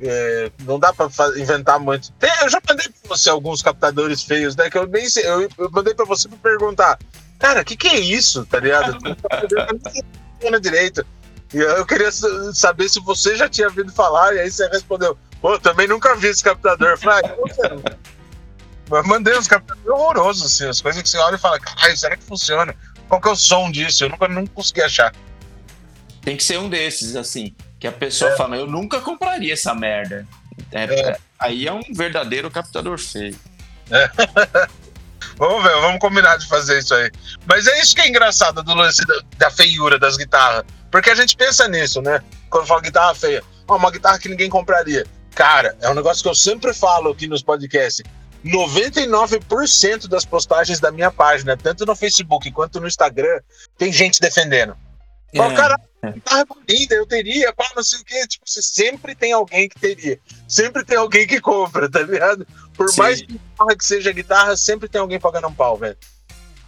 [0.00, 2.12] É, não dá para inventar muito.
[2.12, 4.70] Tem, eu já mandei para você alguns captadores feios, né?
[4.70, 5.26] Que eu nem sei.
[5.26, 6.98] Eu, eu mandei para você para perguntar,
[7.38, 8.96] cara, o que, que é isso, tá ligado?
[10.50, 11.04] não direito.
[11.52, 12.10] E eu queria
[12.52, 16.28] saber se você já tinha ouvido falar, e aí você respondeu, pô, também nunca vi
[16.28, 16.90] esse captador.
[16.90, 17.96] Eu falei, ah,
[18.90, 22.16] eu mandei uns captadores horrorosos, assim, as coisas que você olha e fala, caralho, será
[22.16, 22.74] que funciona?
[23.08, 24.04] Qual que é o som disso?
[24.04, 25.12] Eu nunca, nunca consegui achar.
[26.22, 28.36] Tem que ser um desses, assim, que a pessoa é.
[28.36, 30.26] fala, eu nunca compraria essa merda.
[30.72, 31.18] É, é.
[31.38, 33.38] Aí é um verdadeiro captador feio.
[33.90, 34.10] É.
[35.36, 37.10] vamos ver, vamos combinar de fazer isso aí.
[37.46, 40.64] Mas é isso que é engraçado do lance da, da feiura das guitarras.
[40.90, 42.20] Porque a gente pensa nisso, né?
[42.50, 43.42] Quando fala guitarra feia.
[43.66, 45.06] Oh, uma guitarra que ninguém compraria.
[45.34, 48.02] Cara, é um negócio que eu sempre falo aqui nos podcasts.
[48.44, 53.40] 99% das postagens da minha página, tanto no Facebook quanto no Instagram,
[53.76, 54.76] tem gente defendendo.
[55.32, 55.38] É.
[55.38, 55.76] Fala, cara,
[56.12, 58.26] guitarra linda, eu teria, pá, não sei o quê.
[58.26, 60.18] Tipo, você sempre tem alguém que teria.
[60.46, 62.46] Sempre tem alguém que compra, tá ligado?
[62.74, 63.00] Por Sim.
[63.00, 65.96] mais que seja guitarra, sempre tem alguém pagando um pau, velho.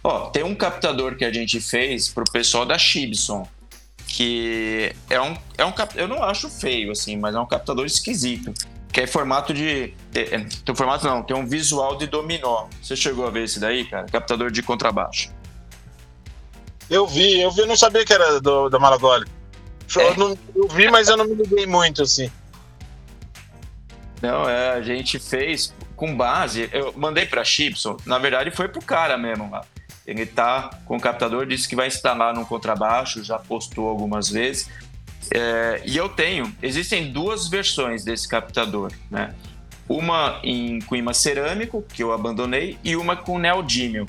[0.03, 3.47] Ó, tem um captador que a gente fez pro pessoal da Gibson,
[4.07, 8.53] que é um, é um eu não acho feio, assim, mas é um captador esquisito
[8.91, 9.93] que é formato de.
[10.13, 12.67] É, tem formato não, tem um visual de dominó.
[12.81, 14.05] Você chegou a ver esse daí, cara?
[14.05, 15.31] Captador de contrabaixo.
[16.91, 19.25] Eu vi, eu vi, eu não sabia que era do, da Malagoli.
[19.95, 20.09] É.
[20.09, 22.29] Eu, não, eu vi, mas eu não me liguei muito, assim.
[24.21, 26.69] Não, é, a gente fez com base.
[26.73, 29.63] Eu mandei pra Chipson, na verdade foi pro cara mesmo lá.
[30.05, 34.69] Ele tá com o captador, disse que vai instalar no contrabaixo, já postou algumas vezes.
[35.33, 39.33] É, e eu tenho, existem duas versões desse captador, né?
[39.87, 44.05] Uma em, com imã cerâmico, que eu abandonei, e uma com neodímio.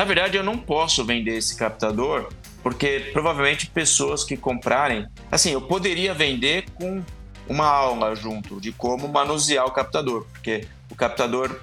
[0.00, 2.32] Na verdade, eu não posso vender esse captador,
[2.62, 5.06] porque provavelmente pessoas que comprarem.
[5.30, 7.02] Assim, eu poderia vender com
[7.46, 11.60] uma aula junto de como manusear o captador, porque o captador,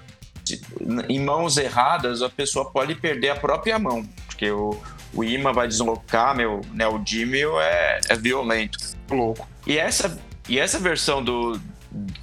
[1.10, 4.80] em mãos erradas, a pessoa pode perder a própria mão, porque o,
[5.16, 8.78] o imã vai deslocar, meu neodímio é, é violento.
[9.10, 9.50] Louco.
[9.66, 10.16] E essa,
[10.48, 11.60] e essa versão do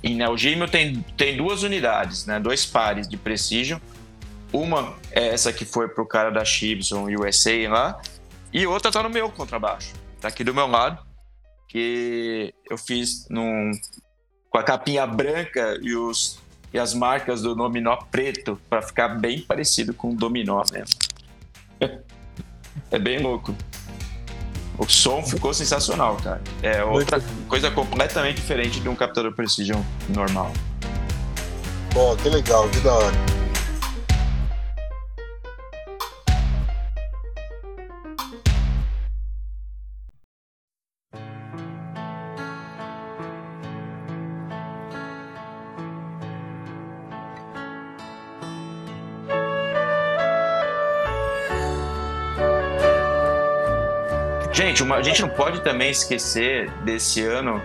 [0.01, 2.39] em neodímio tem, tem duas unidades, né?
[2.39, 3.81] Dois pares de Precision.
[4.55, 8.01] Uma é essa que foi pro cara da Gibson USA lá,
[8.53, 9.93] e outra tá no meu contrabaixo.
[10.21, 11.05] Tá aqui do meu lado,
[11.69, 13.73] que eu fiz num,
[14.49, 16.39] com a capinha branca e, os,
[16.73, 20.99] e as marcas do dominó preto, para ficar bem parecido com o dominó mesmo.
[22.91, 23.55] É bem louco.
[24.77, 26.43] O som ficou sensacional, cara.
[26.61, 30.53] É outra coisa completamente diferente de um captador Precision normal.
[31.93, 33.44] Pô, que legal, que da hora.
[54.75, 57.63] Gente, uma, a gente não pode também esquecer desse ano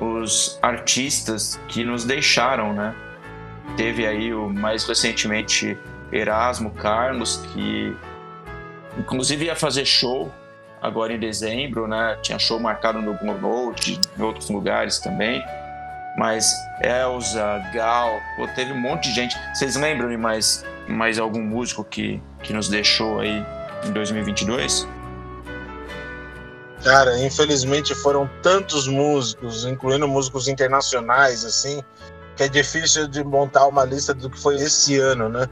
[0.00, 2.92] os artistas que nos deixaram, né?
[3.76, 5.78] Teve aí o mais recentemente
[6.10, 7.96] Erasmo Carlos, que
[8.98, 10.34] inclusive ia fazer show
[10.82, 12.18] agora em dezembro, né?
[12.20, 15.40] Tinha show marcado no Note, em outros lugares também.
[16.16, 19.36] Mas Elza, Gal, pô, teve um monte de gente.
[19.54, 23.46] Vocês lembram de mais, mais algum músico que, que nos deixou aí
[23.86, 24.88] em 2022?
[26.82, 31.82] Cara, infelizmente foram tantos músicos, incluindo músicos internacionais, assim,
[32.36, 35.46] que é difícil de montar uma lista do que foi esse ano, né?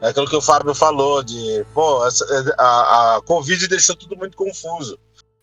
[0.00, 2.08] É aquilo que o Fábio falou, de, pô, a,
[2.58, 4.98] a, a Covid deixou tudo muito confuso.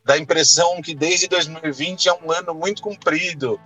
[0.05, 3.59] Dá a impressão que desde 2020 é um ano muito comprido,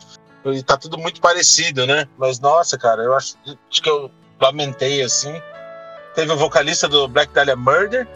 [0.45, 2.07] e tá tudo muito parecido, né?
[2.17, 3.35] Mas, nossa, cara, eu acho,
[3.69, 5.33] acho que eu lamentei, assim.
[6.15, 8.07] Teve o vocalista do Black Dahlia Murder,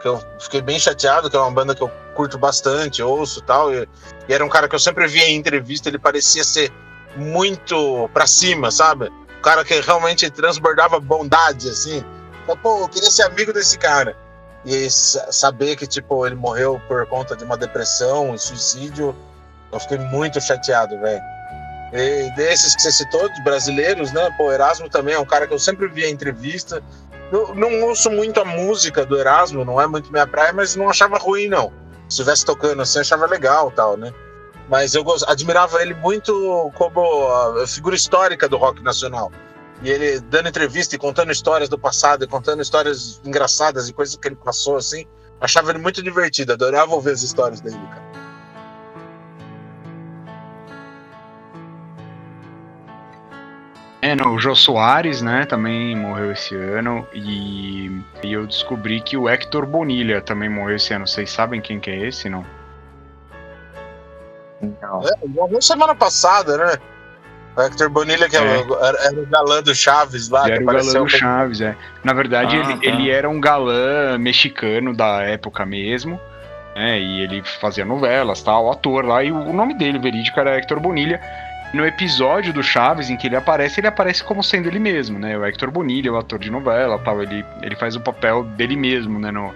[0.00, 1.90] que eu fiquei bem chateado, que é uma banda que eu
[2.20, 3.88] curto bastante, ouço tal, e,
[4.28, 6.70] e era um cara que eu sempre via em entrevista, ele parecia ser
[7.16, 9.06] muito pra cima, sabe?
[9.38, 12.04] Um cara que realmente transbordava bondade, assim.
[12.42, 14.14] Então, pô, eu queria ser amigo desse cara.
[14.66, 19.16] E saber que, tipo, ele morreu por conta de uma depressão e suicídio,
[19.72, 21.22] Eu fiquei muito chateado, velho.
[21.94, 24.28] E desses que você citou, dos brasileiros, né?
[24.36, 26.82] Pô, Erasmo também é um cara que eu sempre vi em entrevista.
[27.32, 30.90] Eu não ouço muito a música do Erasmo, não é muito minha praia, mas não
[30.90, 31.72] achava ruim, não.
[32.10, 34.12] Se estivesse tocando assim, achava legal tal, né?
[34.68, 37.00] Mas eu admirava ele muito como
[37.62, 39.30] a figura histórica do rock nacional.
[39.82, 44.16] E ele dando entrevista e contando histórias do passado, e contando histórias engraçadas e coisas
[44.16, 45.06] que ele passou, assim.
[45.40, 48.09] Achava ele muito divertido, adorava ouvir as histórias dele, cara.
[54.02, 57.06] É, no, o Jô Soares, né, também morreu esse ano.
[57.12, 57.90] E,
[58.22, 61.06] e eu descobri que o Hector Bonilha também morreu esse ano.
[61.06, 62.44] Vocês sabem quem que é esse, não?
[64.60, 65.02] Não.
[65.02, 66.78] É, morreu semana passada, né?
[67.56, 68.40] O Hector Bonilha, que é.
[68.40, 70.44] era, era, o galã do Chaves lá.
[70.44, 71.76] Ele era o galã do Chaves, é.
[72.02, 72.78] Na verdade, ah, ele, tá.
[72.82, 76.18] ele era um galã mexicano da época mesmo.
[76.74, 79.22] Né, e ele fazia novelas, tal, ator lá.
[79.22, 81.20] E o nome dele, verídico, era Hector Bonilha
[81.72, 85.38] no episódio do Chaves em que ele aparece, ele aparece como sendo ele mesmo, né?
[85.38, 89.18] O Hector Bonilha, o ator de novela tal, ele, ele faz o papel dele mesmo,
[89.18, 89.30] né?
[89.30, 89.54] No,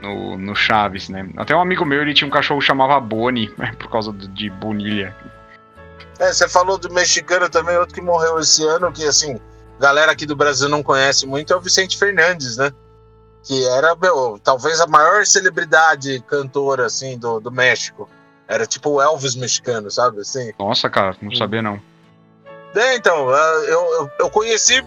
[0.00, 1.28] no, no Chaves, né?
[1.36, 3.72] Até um amigo meu, ele tinha um cachorro que chamava Boni, né?
[3.78, 5.14] por causa de Bonilha.
[6.18, 9.38] É, você falou do mexicano também, outro que morreu esse ano, que assim,
[9.78, 12.72] galera aqui do Brasil não conhece muito, é o Vicente Fernandes, né?
[13.42, 18.08] Que era, meu, talvez a maior celebridade cantora, assim, do, do México.
[18.48, 20.20] Era tipo o Elvis mexicano, sabe?
[20.20, 20.52] Assim.
[20.58, 21.80] Nossa, cara, não sabia não.
[22.74, 24.84] É, então, eu, eu, eu conheci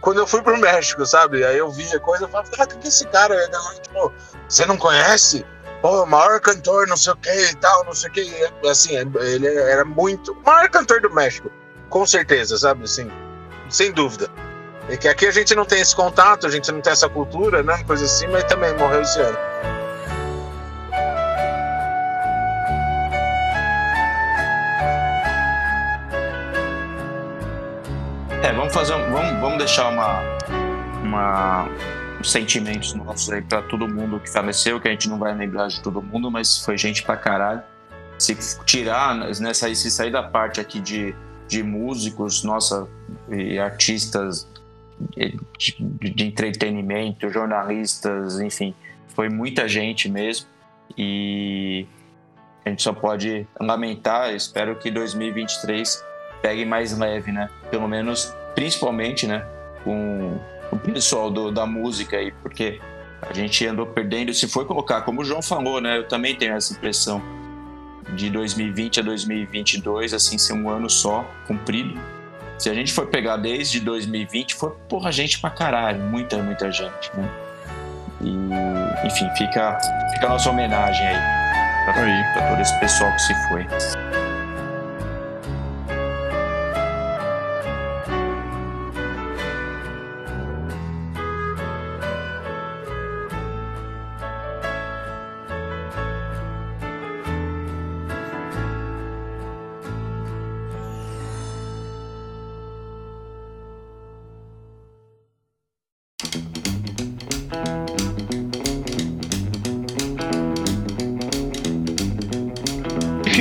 [0.00, 1.44] quando eu fui pro México, sabe?
[1.44, 3.34] Aí eu vi a coisa e falava, ah, que que é esse cara?
[3.34, 4.12] Aí, tipo,
[4.48, 5.44] você não conhece?
[5.82, 8.50] Pô, o maior cantor, não sei o que e tal, não sei o que.
[8.68, 10.32] Assim, ele era muito.
[10.32, 11.50] O maior cantor do México,
[11.90, 12.84] com certeza, sabe?
[12.84, 13.10] Assim,
[13.68, 14.30] sem dúvida.
[14.88, 17.62] E que aqui a gente não tem esse contato, a gente não tem essa cultura,
[17.62, 17.82] né?
[17.84, 19.36] Coisa assim, mas também morreu esse ano.
[28.76, 30.20] Fazer, vamos, vamos deixar uma,
[31.02, 31.68] uma
[32.22, 35.80] sentimentos nossos aí para todo mundo que faleceu, que a gente não vai lembrar de
[35.80, 37.62] todo mundo, mas foi gente pra caralho.
[38.18, 41.14] Se tirar, né, se sair da parte aqui de,
[41.48, 42.86] de músicos, nossa,
[43.30, 44.46] e artistas
[45.16, 48.74] de, de entretenimento, jornalistas, enfim,
[49.08, 50.48] foi muita gente mesmo.
[50.98, 51.86] E
[52.62, 56.04] a gente só pode lamentar, espero que 2023
[56.42, 57.48] pegue mais leve, né?
[57.70, 59.46] Pelo menos, principalmente, né?
[59.84, 60.40] Com
[60.72, 62.80] o pessoal do, da música aí, porque
[63.22, 64.34] a gente andou perdendo.
[64.34, 65.98] Se for colocar, como o João falou, né?
[65.98, 67.22] Eu também tenho essa impressão
[68.14, 72.00] de 2020 a 2022, assim, ser um ano só, cumprido.
[72.58, 77.10] Se a gente for pegar desde 2020, foi, porra, gente pra caralho, muita, muita gente,
[77.14, 77.30] né?
[78.22, 79.78] E, enfim, fica,
[80.14, 81.36] fica a nossa homenagem aí
[81.84, 84.25] pra todo esse pessoal que se foi.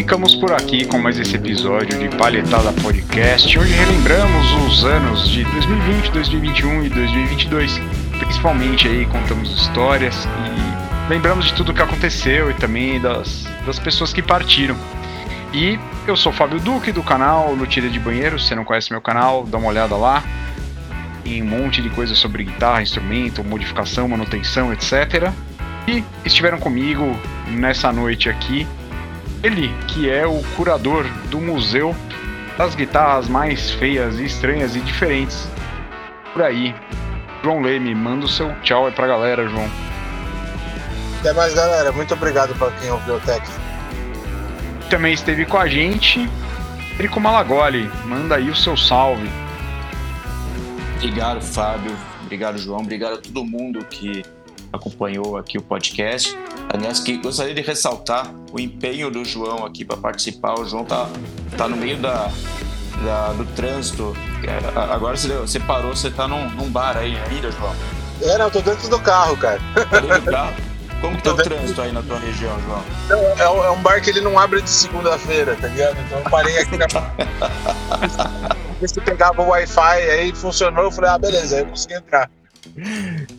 [0.05, 5.43] Ficamos por aqui com mais esse episódio de Palhetada Podcast, onde relembramos os anos de
[5.43, 7.81] 2020, 2021 e 2022.
[8.19, 13.79] Principalmente aí contamos histórias e lembramos de tudo o que aconteceu e também das, das
[13.79, 14.77] pessoas que partiram.
[15.51, 18.39] E eu sou o Fábio Duque do canal Lutira de Banheiro.
[18.39, 20.23] Se você não conhece meu canal, dá uma olhada lá.
[21.23, 25.31] Tem um monte de coisa sobre guitarra, instrumento, modificação, manutenção, etc.
[25.87, 28.67] E estiveram comigo nessa noite aqui
[29.45, 31.95] ele, que é o curador do museu
[32.57, 35.47] das guitarras mais feias, estranhas e diferentes
[36.33, 36.73] por aí.
[37.43, 39.69] João Leme, manda o seu tchau aí pra galera, João.
[41.19, 41.91] Até mais, galera.
[41.91, 43.45] Muito obrigado para quem ouviu o Tech.
[44.89, 46.27] Também esteve com a gente,
[46.97, 47.89] Erico Malagoli.
[48.03, 49.29] Manda aí o seu salve.
[50.97, 51.95] Obrigado, Fábio.
[52.23, 52.79] Obrigado, João.
[52.79, 54.23] Obrigado a todo mundo que
[54.75, 56.37] acompanhou aqui o podcast.
[56.69, 60.59] Aliás, que gostaria de ressaltar o empenho do João aqui para participar.
[60.59, 61.09] O João tá,
[61.57, 62.29] tá no meio da,
[63.03, 64.15] da do trânsito.
[64.75, 67.75] Agora você, você parou, você tá num, num bar aí ainda, João?
[68.21, 69.59] É, não, tô dentro do carro, cara.
[69.89, 70.53] Tá dentro do carro?
[71.01, 72.81] Como que tá o trânsito aí na tua região, João?
[73.37, 75.97] É, é um bar que ele não abre de segunda-feira, tá ligado?
[75.99, 76.87] Então eu parei aqui na.
[78.87, 82.29] se pegava o Wi-Fi aí funcionou, eu falei, ah, beleza, aí eu consegui entrar.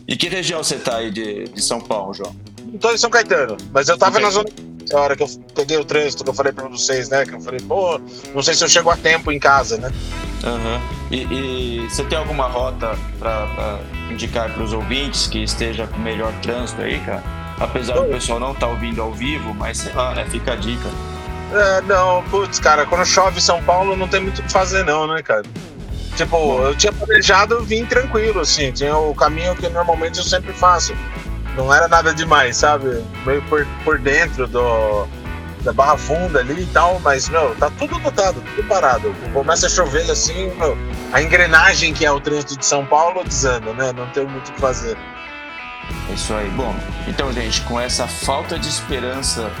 [0.07, 2.35] E que região você tá aí de, de São Paulo, João?
[2.79, 4.49] Tô em São Caetano, mas eu tava na zona.
[4.93, 7.25] a hora que eu peguei o trânsito, que eu falei pra vocês, né?
[7.25, 7.99] Que eu falei, pô,
[8.33, 9.91] não sei se eu chego a tempo em casa, né?
[10.43, 10.81] Uhum.
[11.09, 13.79] E, e, você tem alguma rota para
[14.11, 17.23] indicar para os ouvintes que esteja com melhor trânsito aí, cara?
[17.59, 20.25] Apesar do pessoal não estar tá ouvindo ao vivo, mas sei lá, né?
[20.29, 20.87] Fica a dica.
[21.51, 24.83] É, não, putz, cara, quando chove em São Paulo não tem muito o que fazer,
[24.83, 25.43] não, né, cara?
[26.17, 30.95] Tipo, eu tinha planejado vir tranquilo, assim, tinha o caminho que normalmente eu sempre faço.
[31.55, 33.03] Não era nada demais, sabe?
[33.23, 35.07] Meio por, por dentro do,
[35.61, 39.13] da Barra Funda ali e tal, mas, meu, tá tudo lotado, tudo parado.
[39.31, 40.75] Começa a chover assim, meu,
[41.13, 43.93] a engrenagem que é o trânsito de São Paulo desanda, né?
[43.93, 44.97] Não tem muito o que fazer.
[46.09, 46.49] É isso aí.
[46.49, 46.75] Bom,
[47.07, 49.51] então, gente, com essa falta de esperança,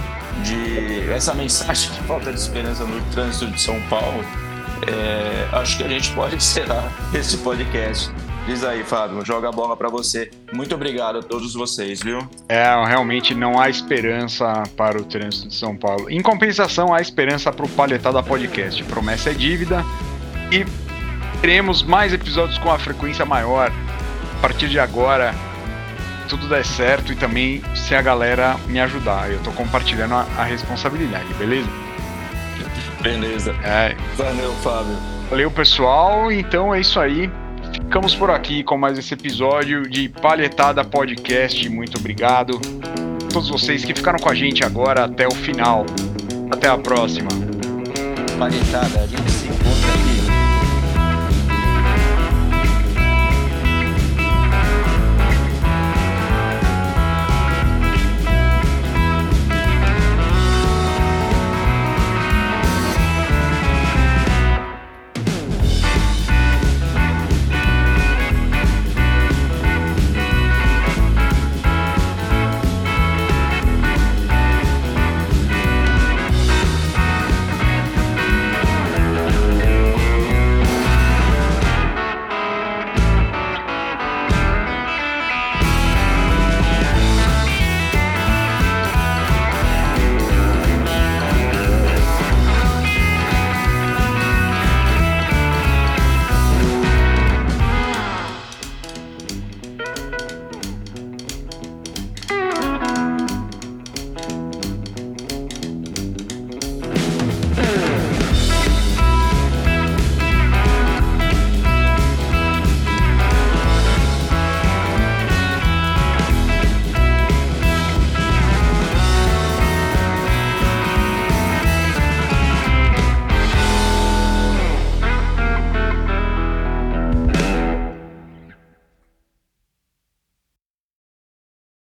[0.43, 4.25] de essa mensagem de falta de esperança no trânsito de São Paulo,
[4.85, 8.11] é, acho que a gente pode encerrar esse podcast.
[8.47, 10.31] Diz aí, Fábio, joga a bola para você.
[10.53, 12.19] Muito obrigado a todos vocês, viu?
[12.47, 16.09] É, realmente não há esperança para o trânsito de São Paulo.
[16.09, 18.81] Em compensação, há esperança para o Palhetada Podcast.
[18.85, 19.83] Promessa é dívida
[20.49, 20.65] e
[21.41, 23.69] teremos mais episódios com a frequência maior.
[24.37, 25.35] A partir de agora,
[26.29, 29.29] tudo der certo e também se a galera me ajudar.
[29.29, 31.86] Eu tô compartilhando a, a responsabilidade, beleza?
[33.01, 33.55] Beleza.
[33.63, 33.95] É.
[34.15, 34.95] Valeu, Fábio.
[35.29, 36.31] Valeu, pessoal.
[36.31, 37.29] Então é isso aí.
[37.73, 41.69] Ficamos por aqui com mais esse episódio de Palhetada Podcast.
[41.69, 42.59] Muito obrigado
[43.23, 45.85] a todos vocês que ficaram com a gente agora até o final.
[46.51, 47.29] Até a próxima.
[48.37, 49.56] Palhetada, a gente se